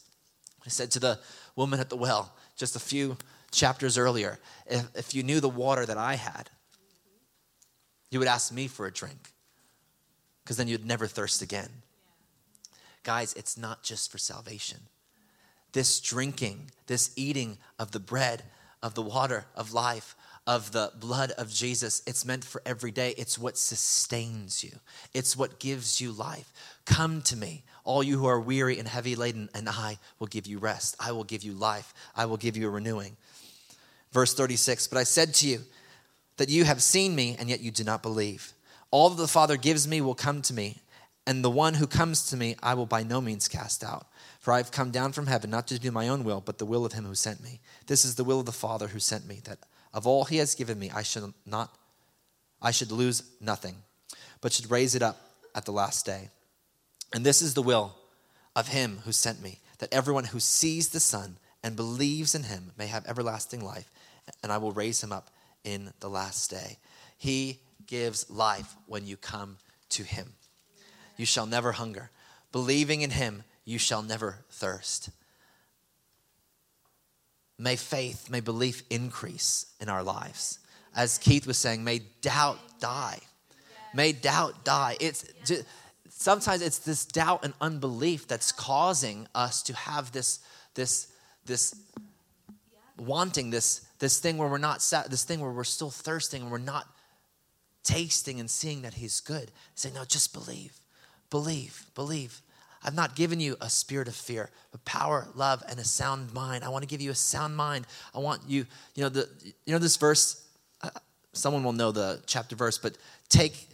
[0.64, 1.18] I said to the
[1.54, 3.18] woman at the well just a few
[3.50, 6.48] chapters earlier if, if you knew the water that I had,
[8.12, 9.32] you would ask me for a drink
[10.44, 11.70] because then you'd never thirst again.
[12.70, 12.78] Yeah.
[13.04, 14.78] Guys, it's not just for salvation.
[15.72, 18.42] This drinking, this eating of the bread,
[18.82, 20.14] of the water of life,
[20.46, 22.02] of the blood of Jesus.
[22.06, 23.14] It's meant for every day.
[23.16, 24.72] It's what sustains you,
[25.14, 26.52] it's what gives you life.
[26.84, 30.46] Come to me, all you who are weary and heavy laden, and I will give
[30.46, 30.96] you rest.
[31.00, 31.94] I will give you life.
[32.14, 33.16] I will give you a renewing.
[34.12, 35.60] Verse 36 But I said to you
[36.36, 38.52] that you have seen me, and yet you do not believe.
[38.90, 40.78] All that the Father gives me will come to me,
[41.26, 44.06] and the one who comes to me I will by no means cast out.
[44.40, 46.66] For I have come down from heaven not to do my own will, but the
[46.66, 47.60] will of him who sent me.
[47.86, 49.58] This is the will of the Father who sent me, that
[49.94, 51.70] of all he has given me, I should not
[52.60, 53.76] I should lose nothing,
[54.40, 55.20] but should raise it up
[55.54, 56.30] at the last day.
[57.12, 57.96] And this is the will
[58.54, 62.72] of him who sent me, that everyone who sees the Son and believes in him
[62.78, 63.90] may have everlasting life,
[64.42, 65.30] and I will raise him up
[65.64, 66.78] in the last day.
[67.16, 69.58] He gives life when you come
[69.90, 70.34] to him.
[71.16, 72.10] You shall never hunger.
[72.50, 75.10] Believing in him, you shall never thirst.
[77.58, 80.58] May faith, may belief increase in our lives.
[80.94, 83.20] As Keith was saying, may doubt die.
[83.94, 84.96] May doubt die.
[85.00, 85.64] It's just,
[86.08, 90.40] sometimes it's this doubt and unbelief that's causing us to have this
[90.74, 91.08] this
[91.44, 91.74] this
[92.98, 96.58] wanting this this thing where we're not this thing where we're still thirsting and we're
[96.58, 96.88] not
[97.84, 99.52] tasting and seeing that he's good.
[99.76, 100.76] Say no, just believe.
[101.30, 101.86] Believe.
[101.94, 102.42] Believe.
[102.82, 106.64] I've not given you a spirit of fear, but power, love, and a sound mind.
[106.64, 107.86] I want to give you a sound mind.
[108.12, 109.28] I want you, you know, the,
[109.66, 110.48] you know this verse.
[110.82, 110.90] Uh,
[111.32, 113.68] someone will know the chapter verse, but take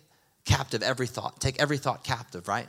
[0.45, 1.41] captive every thought.
[1.41, 2.69] Take every thought captive, right?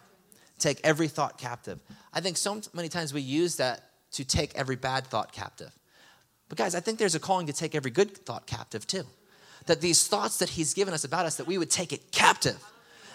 [0.60, 1.82] Take every thought captive.
[2.14, 5.74] I think so many times we use that to take every bad thought captive.
[6.50, 9.04] But guys, I think there's a calling to take every good thought captive too.
[9.68, 12.58] That these thoughts that he's given us about us, that we would take it captive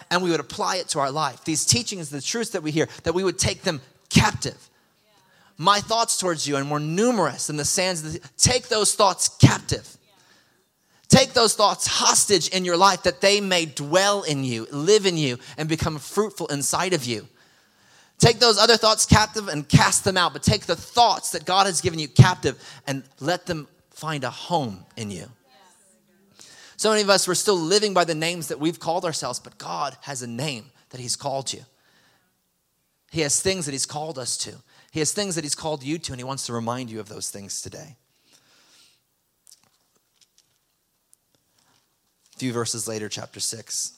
[0.09, 1.43] and we would apply it to our life.
[1.43, 4.69] These teachings, the truths that we hear, that we would take them captive.
[5.57, 8.13] My thoughts towards you are more numerous than the sands.
[8.13, 9.97] The, take those thoughts captive.
[11.07, 15.17] Take those thoughts hostage in your life that they may dwell in you, live in
[15.17, 17.27] you, and become fruitful inside of you.
[18.17, 21.65] Take those other thoughts captive and cast them out, but take the thoughts that God
[21.65, 25.25] has given you captive and let them find a home in you.
[26.77, 29.57] So many of us, we're still living by the names that we've called ourselves, but
[29.57, 31.61] God has a name that He's called you.
[33.11, 34.55] He has things that He's called us to.
[34.91, 37.07] He has things that He's called you to, and He wants to remind you of
[37.07, 37.95] those things today.
[42.35, 43.93] A few verses later, chapter 6,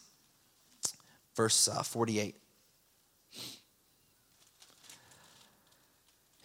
[1.36, 2.36] verse uh, 48.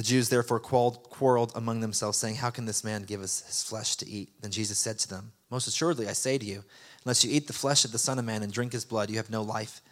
[0.00, 3.96] The Jews therefore quarreled among themselves, saying, How can this man give us his flesh
[3.96, 4.30] to eat?
[4.40, 6.64] Then Jesus said to them, Most assuredly, I say to you,
[7.04, 9.18] unless you eat the flesh of the Son of Man and drink his blood, you
[9.18, 9.82] have no life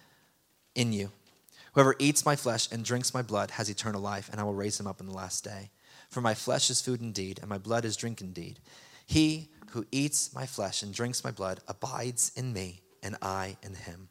[0.75, 1.11] in you.
[1.75, 4.81] Whoever eats my flesh and drinks my blood has eternal life, and I will raise
[4.81, 5.69] him up in the last day.
[6.09, 8.61] For my flesh is food indeed, and my blood is drink indeed.
[9.05, 13.75] He who eats my flesh and drinks my blood abides in me, and I in
[13.75, 14.09] him.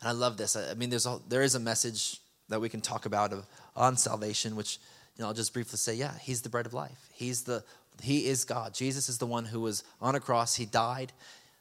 [0.00, 0.56] And I love this.
[0.56, 3.32] I mean, there's a, there is a message that we can talk about
[3.76, 4.78] on salvation, which
[5.16, 7.08] you know, I'll just briefly say, yeah, he's the bread of life.
[7.12, 7.64] He's the
[8.00, 8.74] he is God.
[8.74, 10.54] Jesus is the one who was on a cross.
[10.54, 11.12] He died.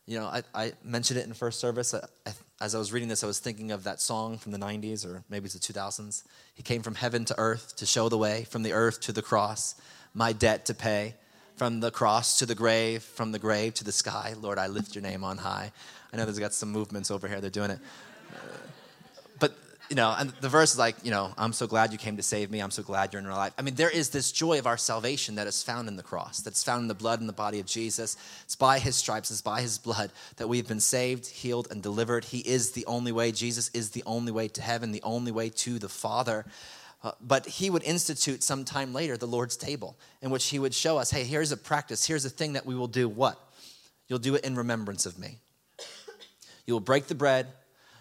[0.05, 1.95] You know, I, I mentioned it in first service.
[1.95, 4.59] I, I, as I was reading this, I was thinking of that song from the
[4.59, 6.23] 90s or maybe it's the 2000s.
[6.53, 9.23] He came from heaven to earth to show the way, from the earth to the
[9.23, 9.75] cross,
[10.13, 11.15] my debt to pay.
[11.55, 14.93] From the cross to the grave, from the grave to the sky, Lord, I lift
[14.93, 15.71] your name on high.
[16.13, 17.79] I know there's got some movements over here, they're doing it
[19.89, 22.23] you know, and the verse is like, you know, I'm so glad you came to
[22.23, 22.59] save me.
[22.59, 23.53] I'm so glad you're in our life.
[23.57, 26.41] I mean, there is this joy of our salvation that is found in the cross,
[26.41, 28.17] that's found in the blood and the body of Jesus.
[28.43, 32.25] It's by his stripes, it's by his blood that we've been saved, healed, and delivered.
[32.25, 33.31] He is the only way.
[33.31, 36.45] Jesus is the only way to heaven, the only way to the Father.
[37.03, 40.97] Uh, but he would institute sometime later the Lord's table, in which he would show
[40.97, 43.07] us, hey, here's a practice, here's a thing that we will do.
[43.07, 43.39] What?
[44.07, 45.37] You'll do it in remembrance of me.
[46.65, 47.47] You will break the bread,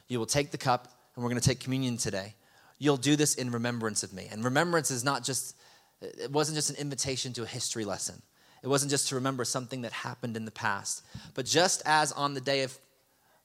[0.08, 2.34] you will take the cup, and we're going to take communion today,
[2.78, 4.28] you'll do this in remembrance of me.
[4.30, 5.56] And remembrance is not just,
[6.00, 8.20] it wasn't just an invitation to a history lesson.
[8.62, 11.02] It wasn't just to remember something that happened in the past.
[11.34, 12.78] But just as on the day of,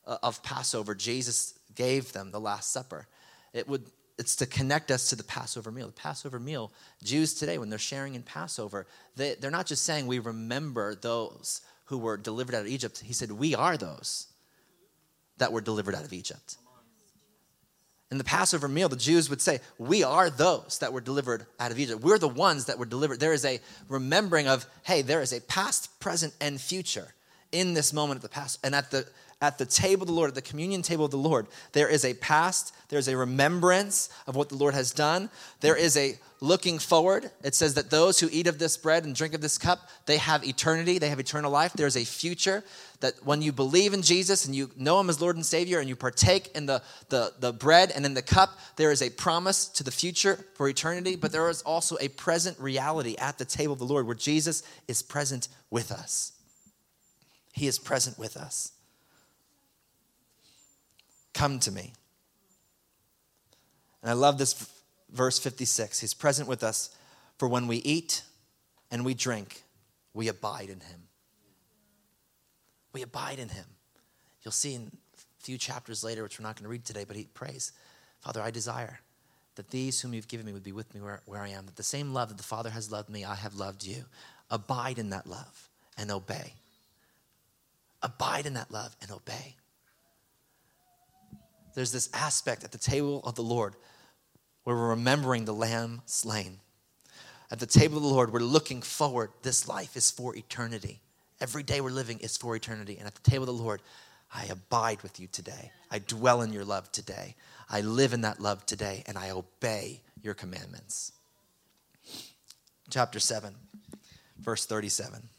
[0.06, 3.08] uh, of Passover, Jesus gave them the Last Supper,
[3.54, 3.84] it would,
[4.18, 5.88] it's to connect us to the Passover meal.
[5.88, 6.72] The Passover meal,
[7.04, 11.62] Jews today, when they're sharing in Passover, they, they're not just saying we remember those
[11.86, 13.00] who were delivered out of Egypt.
[13.00, 14.28] He said, We are those
[15.38, 16.58] that were delivered out of Egypt.
[18.12, 21.72] In the Passover meal, the Jews would say, We are those that were delivered out
[21.72, 22.02] of Egypt.
[22.02, 23.22] We're the ones that were delivered.
[23.22, 27.14] There is a remembering of, hey, there is a past, present, and future
[27.52, 28.60] in this moment of the past.
[28.64, 29.08] And at the
[29.42, 32.06] at the table of the Lord, at the communion table of the Lord, there is
[32.06, 35.32] a past, there's a remembrance of what the Lord has done.
[35.62, 37.32] There is a looking forward.
[37.44, 40.18] It says that those who eat of this bread and drink of this cup, they
[40.18, 41.74] have eternity, they have eternal life.
[41.74, 42.64] There's a future
[43.00, 45.90] that when you believe in Jesus and you know him as Lord and Savior and
[45.90, 49.66] you partake in the, the, the bread and in the cup, there is a promise
[49.70, 53.74] to the future for eternity, but there is also a present reality at the table
[53.74, 56.34] of the Lord where Jesus is present with us.
[57.52, 58.72] He is present with us.
[61.34, 61.94] Come to me.
[64.02, 64.70] And I love this
[65.12, 66.00] verse 56.
[66.00, 66.96] He's present with us,
[67.38, 68.24] for when we eat
[68.90, 69.64] and we drink,
[70.14, 71.04] we abide in him.
[72.94, 73.66] We abide in him.
[74.44, 77.16] You'll see in a few chapters later, which we're not going to read today, but
[77.16, 77.72] he prays,
[78.20, 79.00] Father, I desire
[79.56, 81.76] that these whom you've given me would be with me where, where I am, that
[81.76, 84.06] the same love that the Father has loved me, I have loved you.
[84.50, 86.54] Abide in that love and obey.
[88.04, 89.56] Abide in that love and obey.
[91.74, 93.76] There's this aspect at the table of the Lord
[94.64, 96.60] where we're remembering the lamb slain.
[97.50, 99.32] At the table of the Lord, we're looking forward.
[99.42, 101.02] This life is for eternity.
[101.40, 102.98] Every day we're living is for eternity.
[102.98, 103.82] And at the table of the Lord,
[104.34, 105.72] I abide with you today.
[105.90, 107.36] I dwell in your love today.
[107.70, 111.12] I live in that love today, and I obey your commandments.
[112.90, 113.56] Chapter 7,
[114.38, 115.30] verse 37.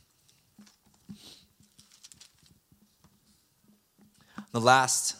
[4.53, 5.17] The last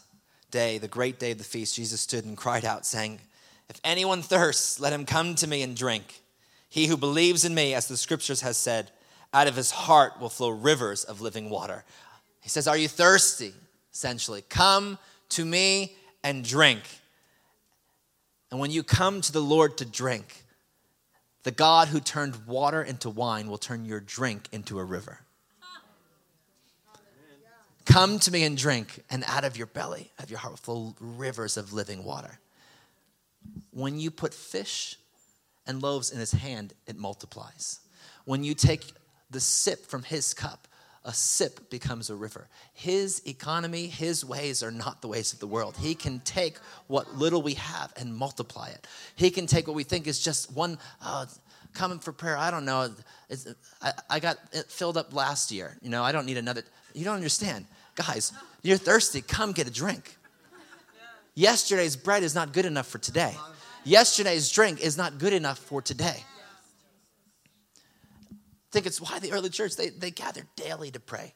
[0.51, 3.21] day, the great day of the feast, Jesus stood and cried out, saying,
[3.73, 6.21] if anyone thirsts, let him come to me and drink.
[6.69, 8.91] He who believes in me, as the scriptures has said,
[9.33, 11.83] out of his heart will flow rivers of living water.
[12.43, 13.55] He says, Are you thirsty?
[13.91, 14.99] Essentially, come
[15.31, 16.83] to me and drink.
[18.51, 20.45] And when you come to the Lord to drink,
[21.45, 25.21] the God who turned water into wine will turn your drink into a river.
[27.85, 30.57] Come to me and drink, and out of your belly, out of your heart will
[30.59, 32.39] flow rivers of living water.
[33.71, 34.97] When you put fish
[35.67, 37.81] and loaves in his hand, it multiplies.
[38.25, 38.85] When you take
[39.31, 40.69] the sip from his cup,
[41.05, 42.49] a sip becomes a river.
[42.73, 45.77] His economy, his ways are not the ways of the world.
[45.77, 48.87] He can take what little we have and multiply it.
[49.17, 51.27] He can take what we think is just one uh,
[51.73, 52.37] coming for prayer.
[52.37, 52.91] I don't know.
[53.81, 55.77] I, I got it filled up last year.
[55.83, 56.63] You know, I don't need another.
[56.95, 57.67] You don't understand.
[57.95, 58.33] Guys,
[58.63, 59.21] you're thirsty.
[59.21, 60.17] Come get a drink.
[61.35, 63.35] Yesterday's bread is not good enough for today.
[63.85, 66.25] Yesterday's drink is not good enough for today.
[68.31, 71.35] I think it's why the early church, they, they gathered daily to pray.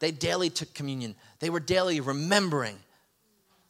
[0.00, 1.16] They daily took communion.
[1.40, 2.78] They were daily remembering,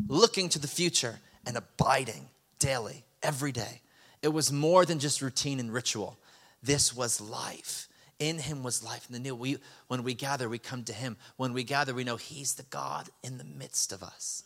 [0.06, 2.28] looking to the future, and abiding
[2.58, 3.80] daily, every day.
[4.22, 6.18] It was more than just routine and ritual.
[6.62, 7.88] This was life.
[8.18, 9.06] In him was life.
[9.06, 11.16] And the new, we, when we gather, we come to him.
[11.36, 14.42] When we gather, we know he's the God in the midst of us.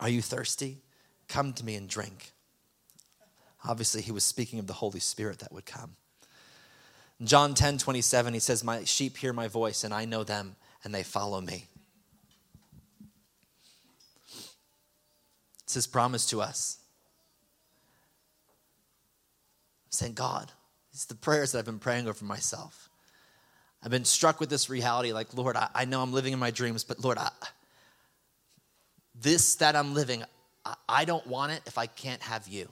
[0.00, 0.78] Are you thirsty?
[1.28, 2.32] Come to me and drink.
[3.66, 5.96] Obviously, he was speaking of the Holy Spirit that would come.
[7.22, 10.94] John 10 27, he says, My sheep hear my voice, and I know them, and
[10.94, 11.66] they follow me.
[15.62, 16.78] It's his promise to us.
[19.83, 20.50] I'm saying, God,
[20.92, 22.88] it's the prayers that I've been praying over myself.
[23.82, 26.50] I've been struck with this reality like, Lord, I, I know I'm living in my
[26.50, 27.30] dreams, but Lord, I,
[29.14, 30.24] this that I'm living,
[30.64, 32.68] I, I don't want it if I can't have you.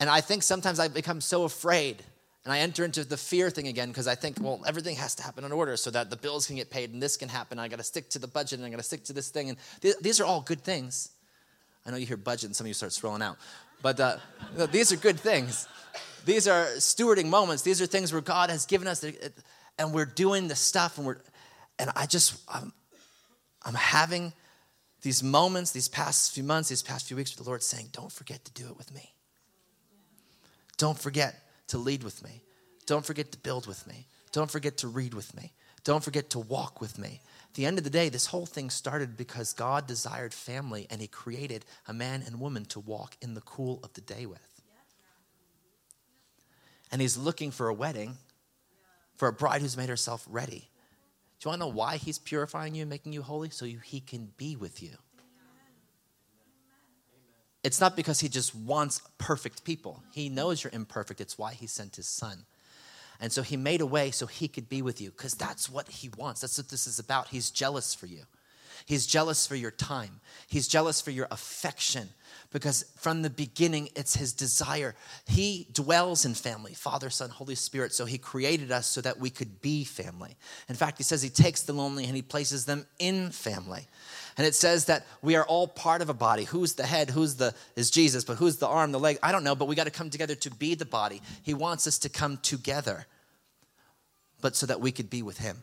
[0.00, 2.02] And I think sometimes I become so afraid
[2.44, 5.22] and I enter into the fear thing again because I think, well, everything has to
[5.22, 7.58] happen in order so that the bills can get paid and this can happen.
[7.58, 9.50] I got to stick to the budget and I got to stick to this thing.
[9.50, 11.10] And th- these are all good things.
[11.84, 13.38] I know you hear budget and some of you start scrolling out,
[13.82, 14.16] but uh,
[14.70, 15.68] these are good things.
[16.24, 17.62] These are stewarding moments.
[17.62, 19.04] These are things where God has given us,
[19.78, 21.18] and we're doing the stuff, and we're,
[21.78, 22.72] and I just, I'm,
[23.64, 24.32] I'm having
[25.02, 28.10] these moments, these past few months, these past few weeks with the Lord saying, don't
[28.12, 29.14] forget to do it with me.
[30.76, 31.36] Don't forget
[31.68, 32.42] to lead with me.
[32.86, 34.06] Don't forget to build with me.
[34.32, 35.52] Don't forget to read with me.
[35.84, 37.20] Don't forget to walk with me.
[37.58, 41.08] The end of the day, this whole thing started because God desired family and He
[41.08, 44.62] created a man and woman to walk in the cool of the day with.
[46.92, 48.16] And He's looking for a wedding
[49.16, 50.68] for a bride who's made herself ready.
[51.40, 53.50] Do you want to know why He's purifying you and making you holy?
[53.50, 54.92] So He can be with you.
[57.64, 60.04] It's not because he just wants perfect people.
[60.12, 61.20] He knows you're imperfect.
[61.20, 62.46] It's why he sent his son.
[63.20, 65.88] And so he made a way so he could be with you because that's what
[65.88, 66.40] he wants.
[66.40, 67.28] That's what this is about.
[67.28, 68.22] He's jealous for you.
[68.86, 70.20] He's jealous for your time.
[70.46, 72.08] He's jealous for your affection
[72.52, 74.94] because from the beginning, it's his desire.
[75.26, 77.92] He dwells in family Father, Son, Holy Spirit.
[77.92, 80.36] So he created us so that we could be family.
[80.68, 83.86] In fact, he says he takes the lonely and he places them in family.
[84.38, 86.44] And it says that we are all part of a body.
[86.44, 87.10] Who's the head?
[87.10, 89.18] Who's the is Jesus, but who's the arm, the leg?
[89.20, 91.20] I don't know, but we got to come together to be the body.
[91.42, 93.06] He wants us to come together.
[94.40, 95.56] But so that we could be with him.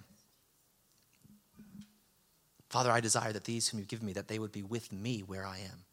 [2.69, 5.21] Father, I desire that these whom you've given me that they would be with me
[5.21, 5.85] where I am.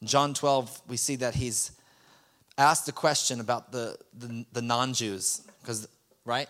[0.00, 1.72] In John 12, we see that he's
[2.56, 5.86] asked a question about the, the, the non Jews, because,
[6.24, 6.48] right?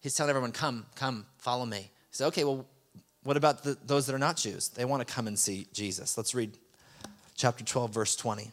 [0.00, 1.78] He's telling everyone, come, come, follow me.
[1.78, 2.66] He said, okay, well,
[3.24, 4.68] what about the, those that are not Jews?
[4.68, 6.16] They want to come and see Jesus.
[6.16, 6.56] Let's read
[7.34, 8.52] chapter 12, verse 20.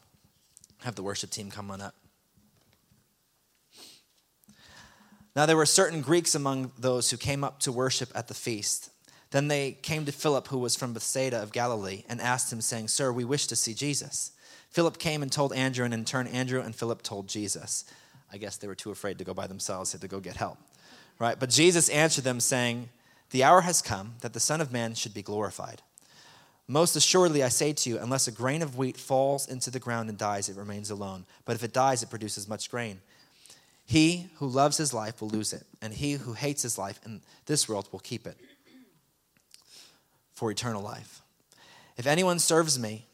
[0.84, 1.96] Have the worship team come on up.
[5.36, 8.90] Now, there were certain Greeks among those who came up to worship at the feast.
[9.32, 12.88] Then they came to Philip, who was from Bethsaida of Galilee, and asked him, saying,
[12.88, 14.32] Sir, we wish to see Jesus.
[14.70, 17.84] Philip came and told Andrew, and in turn, Andrew and Philip told Jesus.
[18.32, 20.38] I guess they were too afraid to go by themselves, they had to go get
[20.38, 20.58] help
[21.20, 21.40] right?
[21.40, 22.90] But Jesus answered them, saying,
[23.32, 25.82] The hour has come that the Son of Man should be glorified.
[26.68, 30.10] Most assuredly, I say to you, unless a grain of wheat falls into the ground
[30.10, 31.26] and dies, it remains alone.
[31.46, 33.02] But if it dies, it produces much grain.
[33.86, 37.22] He who loves his life will lose it, and he who hates his life in
[37.46, 38.38] this world will keep it
[40.34, 41.22] for eternal life.
[41.98, 43.06] If anyone serves me,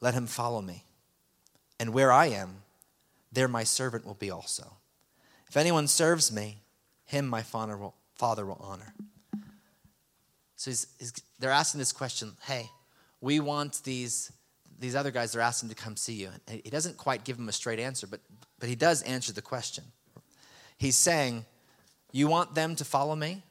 [0.00, 0.84] let him follow me.
[1.78, 2.62] And where I am,
[3.30, 4.72] there my servant will be also.
[5.48, 6.58] If anyone serves me,
[7.08, 8.92] him my father will, father will honor.
[10.56, 12.70] So he's, he's, they're asking this question hey,
[13.22, 14.30] we want these,
[14.78, 16.28] these other guys, they're asking to come see you.
[16.46, 18.20] And he doesn't quite give them a straight answer, but,
[18.60, 19.84] but he does answer the question.
[20.76, 21.46] He's saying,
[22.12, 23.42] You want them to follow me?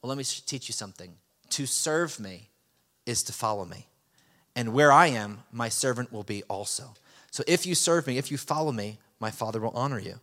[0.00, 1.12] Well, let me teach you something.
[1.50, 2.48] To serve me
[3.04, 3.88] is to follow me.
[4.56, 6.94] And where I am, my servant will be also.
[7.30, 10.18] So if you serve me, if you follow me, my Father will honor you.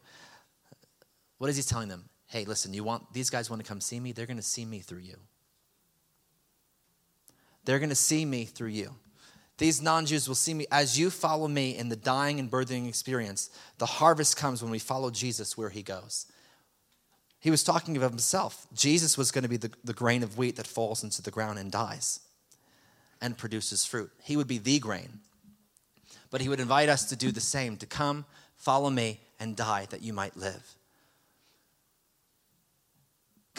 [1.37, 2.09] What is he telling them?
[2.29, 4.13] Hey, listen, you want these guys want to come see me?
[4.13, 5.17] They're going to see me through you.
[7.65, 8.95] They're going to see me through you.
[9.57, 12.87] These non Jews will see me as you follow me in the dying and birthing
[12.87, 13.49] experience.
[13.77, 16.25] The harvest comes when we follow Jesus where he goes.
[17.39, 18.67] He was talking of himself.
[18.73, 21.59] Jesus was going to be the, the grain of wheat that falls into the ground
[21.59, 22.21] and dies.
[23.21, 24.11] and produces fruit.
[24.23, 25.19] He would be the grain.
[26.31, 28.25] But he would invite us to do the same to come,
[28.55, 30.75] follow me, and die that you might live.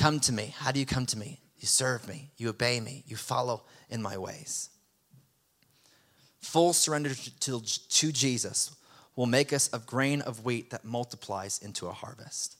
[0.00, 0.54] Come to me.
[0.56, 1.40] How do you come to me?
[1.58, 4.70] You serve me, you obey me, you follow in my ways.
[6.40, 8.74] Full surrender to, to Jesus
[9.14, 12.56] will make us a grain of wheat that multiplies into a harvest.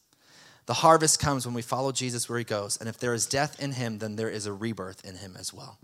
[0.67, 3.59] The harvest comes when we follow Jesus where he goes, and if there is death
[3.59, 5.79] in him, then there is a rebirth in him as well.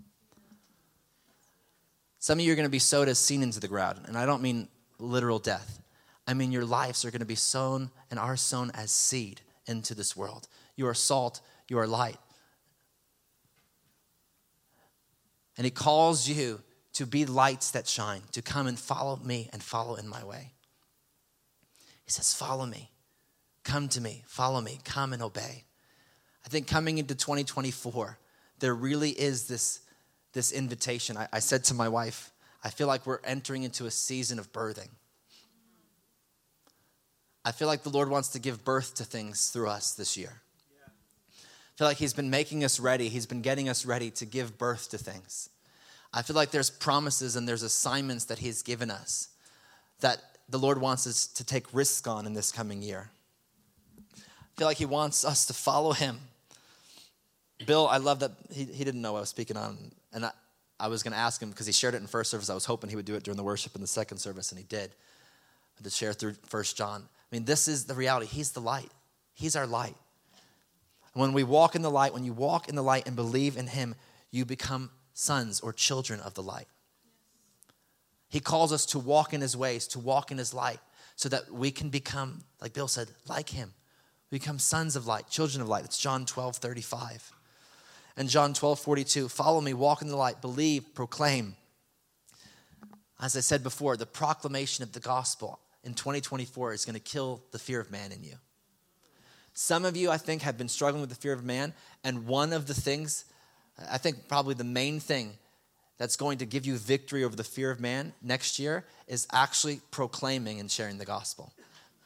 [2.18, 4.26] Some of you are going to be sowed as seen into the ground, and I
[4.26, 5.80] don't mean literal death.
[6.26, 9.94] I mean your lives are going to be sown and are sown as seed into
[9.94, 10.48] this world.
[10.76, 12.18] You are salt, you are light.
[15.56, 16.60] And he calls you
[16.94, 20.52] to be lights that shine, to come and follow me and follow in my way.
[22.04, 22.90] He says, Follow me,
[23.64, 25.64] come to me, follow me, come and obey.
[26.44, 28.18] I think coming into 2024,
[28.60, 29.80] there really is this,
[30.32, 31.16] this invitation.
[31.16, 32.30] I, I said to my wife,
[32.62, 34.88] I feel like we're entering into a season of birthing.
[37.44, 40.42] I feel like the Lord wants to give birth to things through us this year.
[41.76, 44.56] I feel like He's been making us ready, He's been getting us ready to give
[44.56, 45.50] birth to things.
[46.12, 49.28] I feel like there's promises and there's assignments that He's given us
[50.00, 53.10] that the Lord wants us to take risks on in this coming year.
[54.16, 54.20] I
[54.56, 56.20] feel like He wants us to follow Him.
[57.64, 59.92] Bill, I love that he, he didn't know I was speaking on.
[60.12, 60.30] And I,
[60.78, 62.50] I was going to ask him because he shared it in first service.
[62.50, 64.58] I was hoping he would do it during the worship in the second service, and
[64.58, 64.90] he did.
[65.82, 67.02] To share through First John.
[67.02, 68.26] I mean, this is the reality.
[68.26, 68.90] He's the light.
[69.34, 69.94] He's our light.
[71.16, 73.68] When we walk in the light, when you walk in the light and believe in
[73.68, 73.94] Him,
[74.30, 76.68] you become sons or children of the light.
[78.28, 80.78] He calls us to walk in His ways, to walk in His light,
[81.14, 83.72] so that we can become, like Bill said, like Him.
[84.30, 85.86] We become sons of light, children of light.
[85.86, 87.32] It's John 12 35.
[88.18, 91.56] And John 12 42, follow me, walk in the light, believe, proclaim.
[93.18, 97.42] As I said before, the proclamation of the gospel in 2024 is going to kill
[97.52, 98.36] the fear of man in you.
[99.58, 101.72] Some of you, I think, have been struggling with the fear of man,
[102.04, 103.24] and one of the things,
[103.90, 105.32] I think probably the main thing
[105.96, 109.80] that's going to give you victory over the fear of man next year is actually
[109.90, 111.54] proclaiming and sharing the gospel.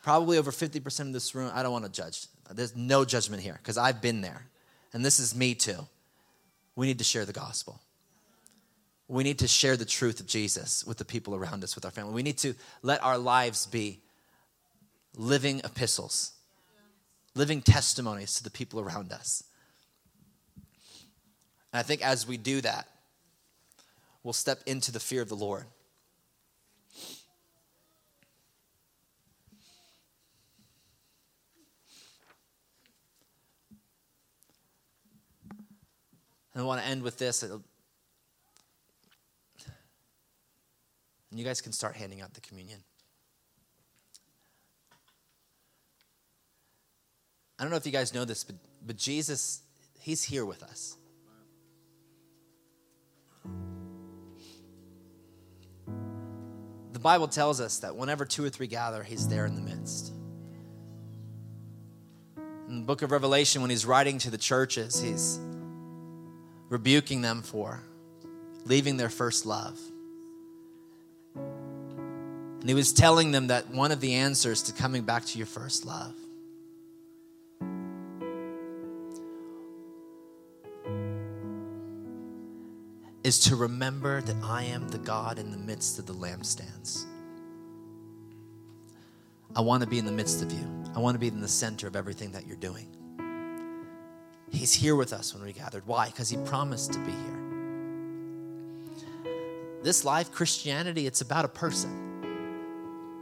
[0.01, 2.27] Probably over 50% of this room, I don't want to judge.
[2.53, 4.47] There's no judgment here because I've been there,
[4.93, 5.89] and this is me too.
[6.77, 7.81] We need to share the gospel.
[9.09, 11.91] We need to share the truth of Jesus with the people around us, with our
[11.91, 12.15] family.
[12.15, 13.99] We need to let our lives be
[15.17, 16.35] living epistles
[17.35, 19.45] living testimonies to the people around us.
[21.73, 22.89] And I think as we do that,
[24.23, 25.67] we'll step into the fear of the Lord.
[36.53, 37.45] And I want to end with this.
[37.45, 37.63] And
[41.33, 42.83] you guys can start handing out the communion.
[47.61, 48.57] I don't know if you guys know this, but,
[48.87, 49.61] but Jesus,
[49.99, 50.97] He's here with us.
[56.95, 60.11] The Bible tells us that whenever two or three gather, He's there in the midst.
[62.67, 65.39] In the book of Revelation, when He's writing to the churches, He's
[66.71, 67.83] rebuking them for
[68.65, 69.79] leaving their first love.
[71.35, 75.47] And He was telling them that one of the answers to coming back to your
[75.47, 76.15] first love
[83.31, 87.05] is to remember that I am the God in the midst of the lampstands.
[89.55, 90.67] I want to be in the midst of you.
[90.97, 92.89] I want to be in the center of everything that you're doing.
[94.51, 95.87] He's here with us when we gathered.
[95.87, 96.07] Why?
[96.07, 97.39] Because He promised to be here.
[99.85, 102.09] This life, Christianity, it's about a person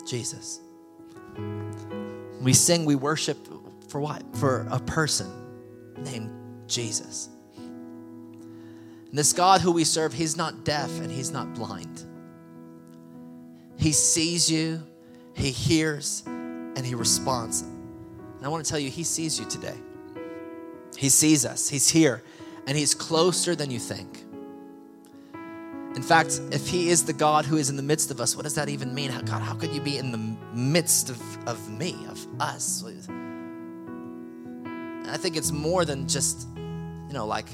[0.07, 0.61] Jesus.
[2.41, 3.37] We sing, we worship
[3.89, 4.23] for what?
[4.37, 5.31] For a person
[5.99, 6.31] named
[6.67, 7.29] Jesus.
[9.11, 12.05] And this God who we serve, He's not deaf and He's not blind.
[13.77, 14.83] He sees you,
[15.35, 17.63] He hears, and He responds.
[17.63, 19.77] And I want to tell you, He sees you today.
[20.97, 22.23] He sees us, He's here,
[22.67, 24.25] and He's closer than you think.
[25.95, 28.43] In fact, if He is the God who is in the midst of us, what
[28.43, 29.11] does that even mean?
[29.11, 32.85] How, God, how could you be in the midst of, of me, of us?
[35.07, 37.47] I think it's more than just, you know, like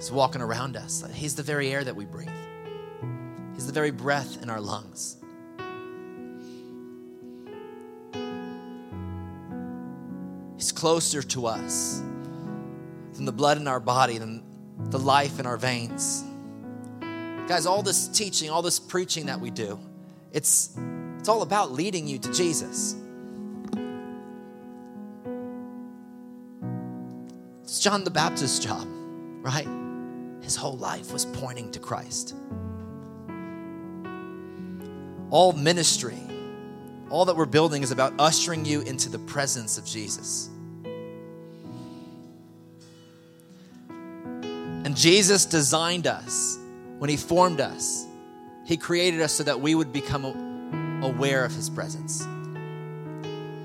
[0.00, 1.04] He's walking around us.
[1.12, 2.30] He's the very air that we breathe,
[3.52, 5.18] He's the very breath in our lungs.
[10.56, 12.00] He's closer to us
[13.12, 14.42] than the blood in our body, than
[14.88, 16.24] the life in our veins.
[17.46, 19.78] Guys, all this teaching, all this preaching that we do,
[20.32, 20.78] it's,
[21.18, 22.96] it's all about leading you to Jesus.
[27.64, 28.86] It's John the Baptist's job,
[29.42, 29.68] right?
[30.42, 32.34] His whole life was pointing to Christ.
[35.30, 36.18] All ministry,
[37.08, 40.48] all that we're building is about ushering you into the presence of Jesus.
[44.84, 46.58] And Jesus designed us
[46.98, 48.06] when He formed us.
[48.66, 50.24] He created us so that we would become
[51.04, 52.26] aware of His presence,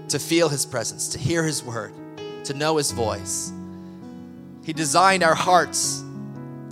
[0.09, 1.93] to feel His presence, to hear His word,
[2.43, 3.51] to know His voice.
[4.63, 6.04] He designed our hearts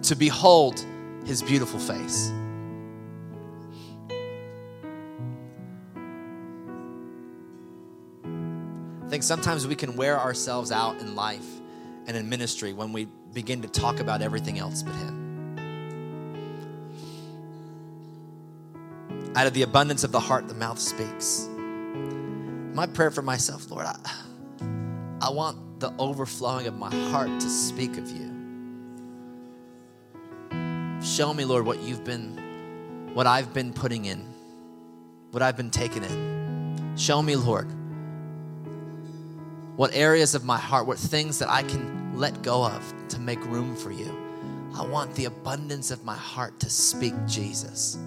[0.04, 0.86] to behold
[1.26, 2.32] His beautiful face.
[9.04, 11.45] I think sometimes we can wear ourselves out in life
[12.08, 15.24] and in ministry when we begin to talk about everything else but Him.
[19.36, 21.49] Out of the abundance of the heart, the mouth speaks.
[22.74, 23.97] My prayer for myself, Lord, I,
[25.22, 28.32] I want the overflowing of my heart to speak of you.
[31.14, 34.26] Show me, Lord, what you've been, what I've been putting in,
[35.30, 36.95] what I've been taking in.
[36.97, 37.68] Show me, Lord,
[39.76, 43.39] what areas of my heart, what things that I can let go of to make
[43.45, 44.11] room for you.
[44.74, 47.99] I want the abundance of my heart to speak Jesus.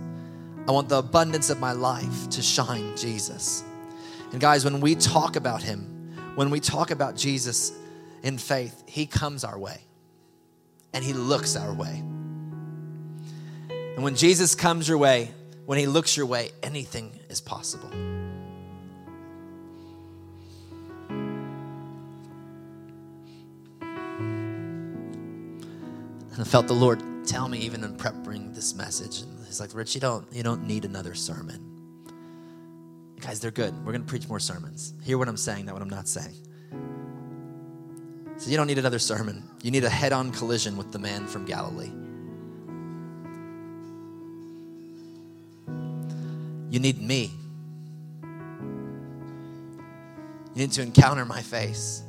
[0.67, 3.63] I want the abundance of my life to shine Jesus.
[4.33, 7.71] And guys, when we talk about Him, when we talk about Jesus
[8.25, 9.85] in faith, He comes our way
[10.93, 12.03] and He looks our way.
[13.97, 15.33] And when Jesus comes your way,
[15.65, 17.91] when He looks your way, anything is possible.
[26.31, 29.23] And I felt the Lord tell me even in preparing this message.
[29.23, 31.63] And He's like, Rich, you don't, you don't need another sermon.
[33.21, 33.75] Guys, they're good.
[33.85, 34.93] We're to preach more sermons.
[35.03, 36.35] Hear what I'm saying, not what I'm not saying.
[38.37, 39.43] So you don't need another sermon.
[39.63, 41.91] You need a head on collision with the man from Galilee.
[46.71, 47.33] You need me.
[50.55, 52.03] You need to encounter my face.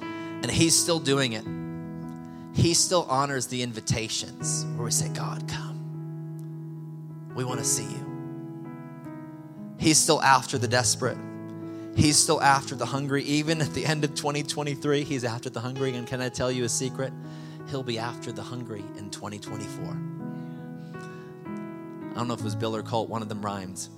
[0.00, 1.44] And he's still doing it.
[2.54, 7.32] He still honors the invitations where we say, God, come.
[7.34, 8.06] We want to see you.
[9.78, 11.18] He's still after the desperate.
[11.94, 13.22] He's still after the hungry.
[13.24, 15.94] Even at the end of 2023, he's after the hungry.
[15.94, 17.12] And can I tell you a secret?
[17.70, 20.15] He'll be after the hungry in 2024.
[22.16, 23.88] I don't know if it was Bill or Colt, one of them rhymed.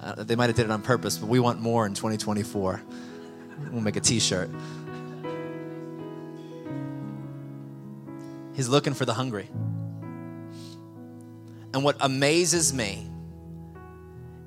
[0.00, 2.80] Uh, they might have did it on purpose, but we want more in 2024.
[3.72, 4.48] We'll make a t-shirt.
[8.54, 9.48] He's looking for the hungry.
[11.72, 13.10] And what amazes me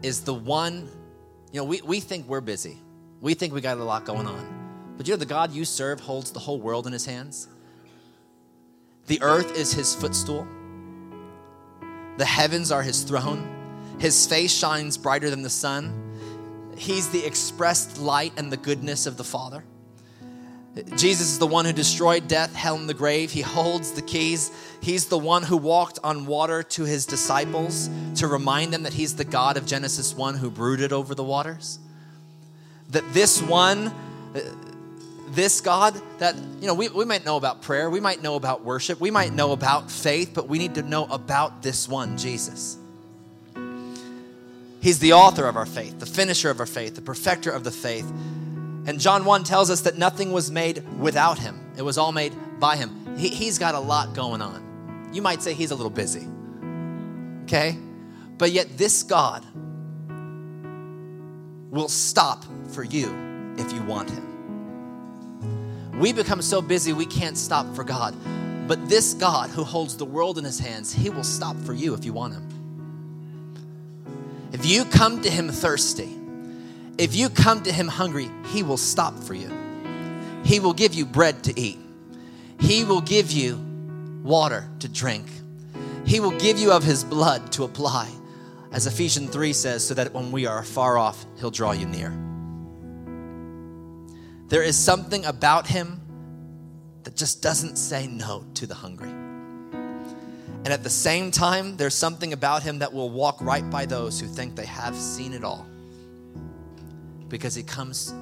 [0.02, 0.90] is the one,
[1.52, 2.78] you know, we, we think we're busy.
[3.20, 4.94] We think we got a lot going on.
[4.96, 7.50] But you know, the God you serve holds the whole world in his hands.
[9.08, 10.48] The earth is his footstool,
[12.18, 13.48] the heavens are his throne.
[14.00, 16.04] His face shines brighter than the sun.
[16.78, 19.64] He's the expressed light and the goodness of the Father.
[20.96, 23.32] Jesus is the one who destroyed death, hell, and the grave.
[23.32, 24.52] He holds the keys.
[24.80, 29.16] He's the one who walked on water to his disciples to remind them that he's
[29.16, 31.80] the God of Genesis 1 who brooded over the waters.
[32.90, 33.92] That this one,
[35.28, 38.64] this God, that, you know, we, we might know about prayer, we might know about
[38.64, 42.78] worship, we might know about faith, but we need to know about this one, Jesus.
[44.82, 47.72] He's the author of our faith, the finisher of our faith, the perfecter of the
[47.72, 48.10] faith.
[48.86, 52.34] And John 1 tells us that nothing was made without him, it was all made
[52.60, 53.18] by him.
[53.18, 55.10] He, he's got a lot going on.
[55.14, 56.28] You might say he's a little busy,
[57.44, 57.78] okay?
[58.38, 59.44] But yet, this God
[61.70, 64.27] will stop for you if you want him.
[65.98, 68.16] We become so busy we can't stop for God.
[68.68, 71.94] But this God who holds the world in his hands, he will stop for you
[71.96, 72.48] if you want him.
[74.52, 76.16] If you come to him thirsty,
[76.98, 79.52] if you come to him hungry, he will stop for you.
[80.44, 81.80] He will give you bread to eat.
[82.60, 83.60] He will give you
[84.24, 85.28] water to drink.
[86.06, 88.10] He will give you of his blood to apply,
[88.72, 92.27] as Ephesians 3 says, so that when we are far off, he'll draw you near.
[94.48, 96.02] There is something about him
[97.04, 99.10] that just doesn't say no to the hungry.
[99.10, 104.20] And at the same time, there's something about him that will walk right by those
[104.20, 105.66] who think they have seen it all
[107.30, 108.14] because he comes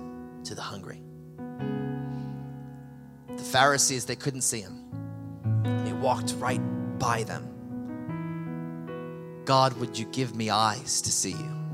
[0.43, 1.01] to the hungry.
[3.35, 4.83] The Pharisees, they couldn't see him.
[5.85, 6.61] He walked right
[6.99, 7.49] by them.
[9.45, 11.64] God, would you give me eyes to see you?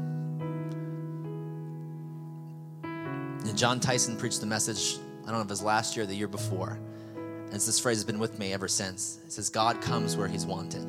[3.52, 6.08] And John Tyson preached a message, I don't know if it was last year or
[6.08, 6.80] the year before.
[7.18, 9.20] And this phrase has been with me ever since.
[9.26, 10.84] It says, God comes where he's wanted.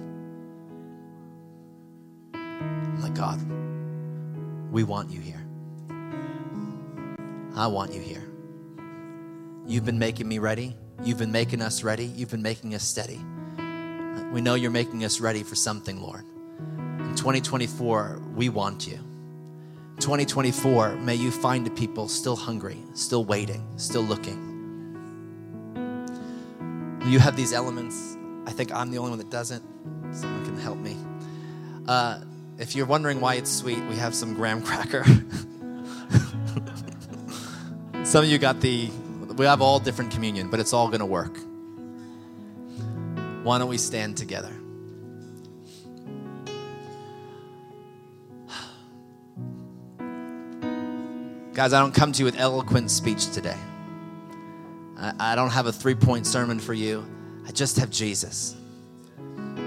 [2.33, 3.41] I'm like, God,
[4.71, 5.45] we want you here.
[7.57, 8.23] I want you here.
[9.67, 10.77] You've been making me ready.
[11.03, 12.05] You've been making us ready.
[12.05, 13.21] You've been making us steady.
[14.31, 16.25] We know you're making us ready for something, Lord.
[16.69, 19.01] In 2024, we want you.
[19.99, 24.49] 2024, may you find the people still hungry, still waiting, still looking.
[27.07, 28.17] You have these elements.
[28.47, 29.63] I think I'm the only one that doesn't.
[30.13, 30.97] Someone can help me.
[31.87, 32.21] Uh,
[32.59, 35.05] if you're wondering why it's sweet, we have some graham cracker.
[38.05, 38.89] some of you got the,
[39.37, 41.37] we have all different communion, but it's all going to work.
[43.43, 44.62] Why don't we stand together?
[51.63, 53.57] Guys, I don't come to you with eloquent speech today.
[54.99, 57.07] I, don't have a three point sermon for you.
[57.47, 58.57] I just have Jesus.
[59.37, 59.61] And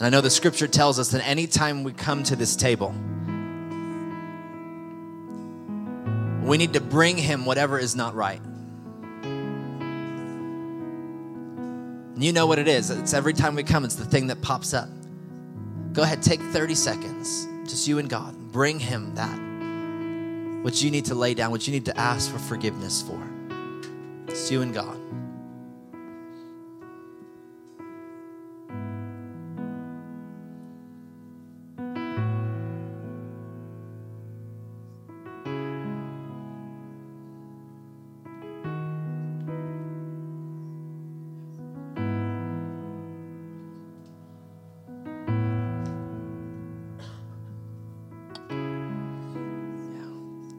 [0.00, 2.92] I know the scripture tells us that anytime we come to this table,
[6.42, 8.40] we need to bring him whatever is not right.
[11.62, 12.90] And you know what it is.
[12.90, 14.88] It's every time we come, it's the thing that pops up.
[15.92, 18.34] Go ahead, take 30 seconds, just you and God.
[18.54, 19.36] Bring him that.
[20.62, 23.20] What you need to lay down, what you need to ask for forgiveness for.
[24.28, 24.96] It's you and God.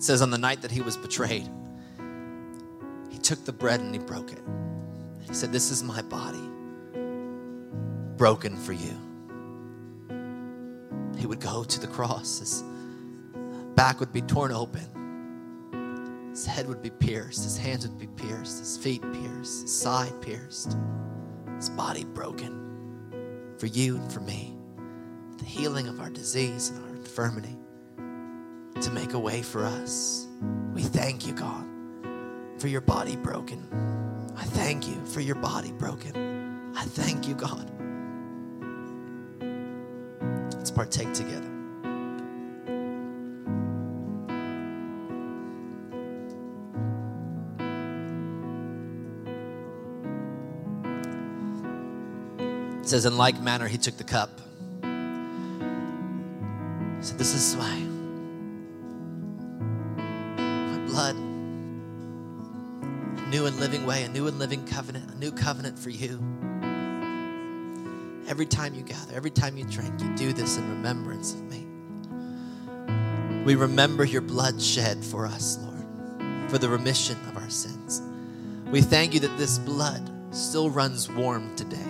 [0.06, 1.50] Says on the night that he was betrayed,
[3.10, 4.42] he took the bread and he broke it.
[5.28, 6.48] He said, This is my body,
[8.16, 8.96] broken for you.
[11.18, 12.40] He would go to the cross.
[12.40, 12.64] His
[13.74, 16.30] back would be torn open.
[16.30, 17.44] His head would be pierced.
[17.44, 18.60] His hands would be pierced.
[18.60, 19.64] His feet pierced.
[19.64, 20.78] His side pierced.
[21.56, 24.56] His body broken for you and for me.
[25.38, 27.58] The healing of our disease and our infirmity
[28.82, 30.28] to make a way for us.
[30.74, 31.66] We thank you, God,
[32.58, 33.68] for your body broken.
[34.36, 36.74] I thank you for your body broken.
[36.76, 37.72] I thank you, God.
[40.54, 41.52] Let's partake together.
[52.86, 54.30] It says, in like manner, he took the cup.
[57.02, 57.75] Said, This is my
[64.36, 66.22] and living covenant, a new covenant for you.
[68.28, 71.66] Every time you gather, every time you drink, you do this in remembrance of me.
[73.46, 78.02] We remember your blood shed for us, Lord, for the remission of our sins.
[78.72, 81.88] We thank you that this blood still runs warm today.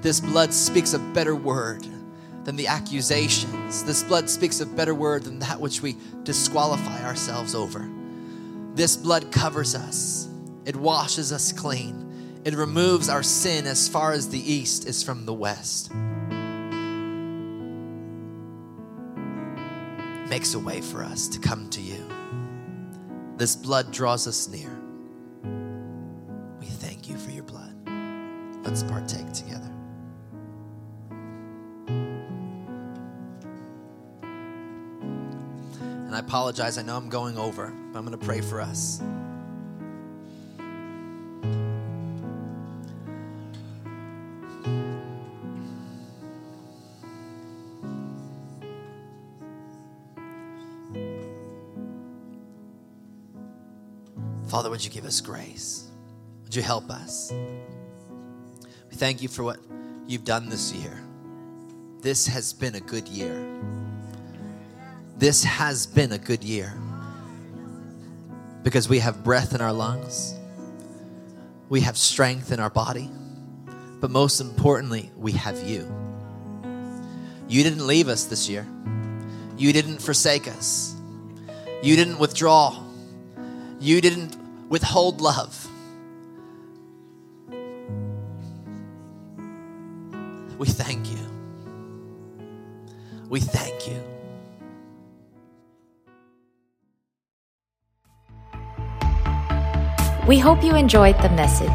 [0.00, 1.86] This blood speaks a better word
[2.44, 3.84] than the accusations.
[3.84, 7.90] This blood speaks a better word than that which we disqualify ourselves over.
[8.74, 10.30] This blood covers us,
[10.64, 15.26] it washes us clean, it removes our sin as far as the east is from
[15.26, 15.92] the west.
[20.28, 22.08] Makes a way for us to come to you.
[23.36, 24.70] This blood draws us near.
[26.58, 27.74] We thank you for your blood.
[28.64, 29.70] Let's partake together.
[36.12, 39.00] And I apologize, I know I'm going over, but I'm going to pray for us.
[54.82, 55.84] Would you give us grace?
[56.42, 57.32] Would you help us?
[58.90, 59.58] We thank you for what
[60.08, 61.00] you've done this year.
[62.00, 63.46] This has been a good year.
[65.16, 66.74] This has been a good year
[68.64, 70.34] because we have breath in our lungs,
[71.68, 73.08] we have strength in our body,
[74.00, 75.86] but most importantly, we have you.
[77.46, 78.66] You didn't leave us this year,
[79.56, 80.96] you didn't forsake us,
[81.84, 82.82] you didn't withdraw,
[83.78, 84.41] you didn't
[84.72, 85.68] withhold love.
[90.56, 91.18] We thank you.
[93.28, 94.02] We thank you.
[100.26, 101.68] We hope you enjoyed the message.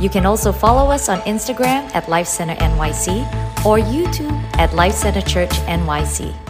[0.00, 3.24] You can also follow us on Instagram at Life Center NYC
[3.64, 6.49] or YouTube at Life Center Church NYC.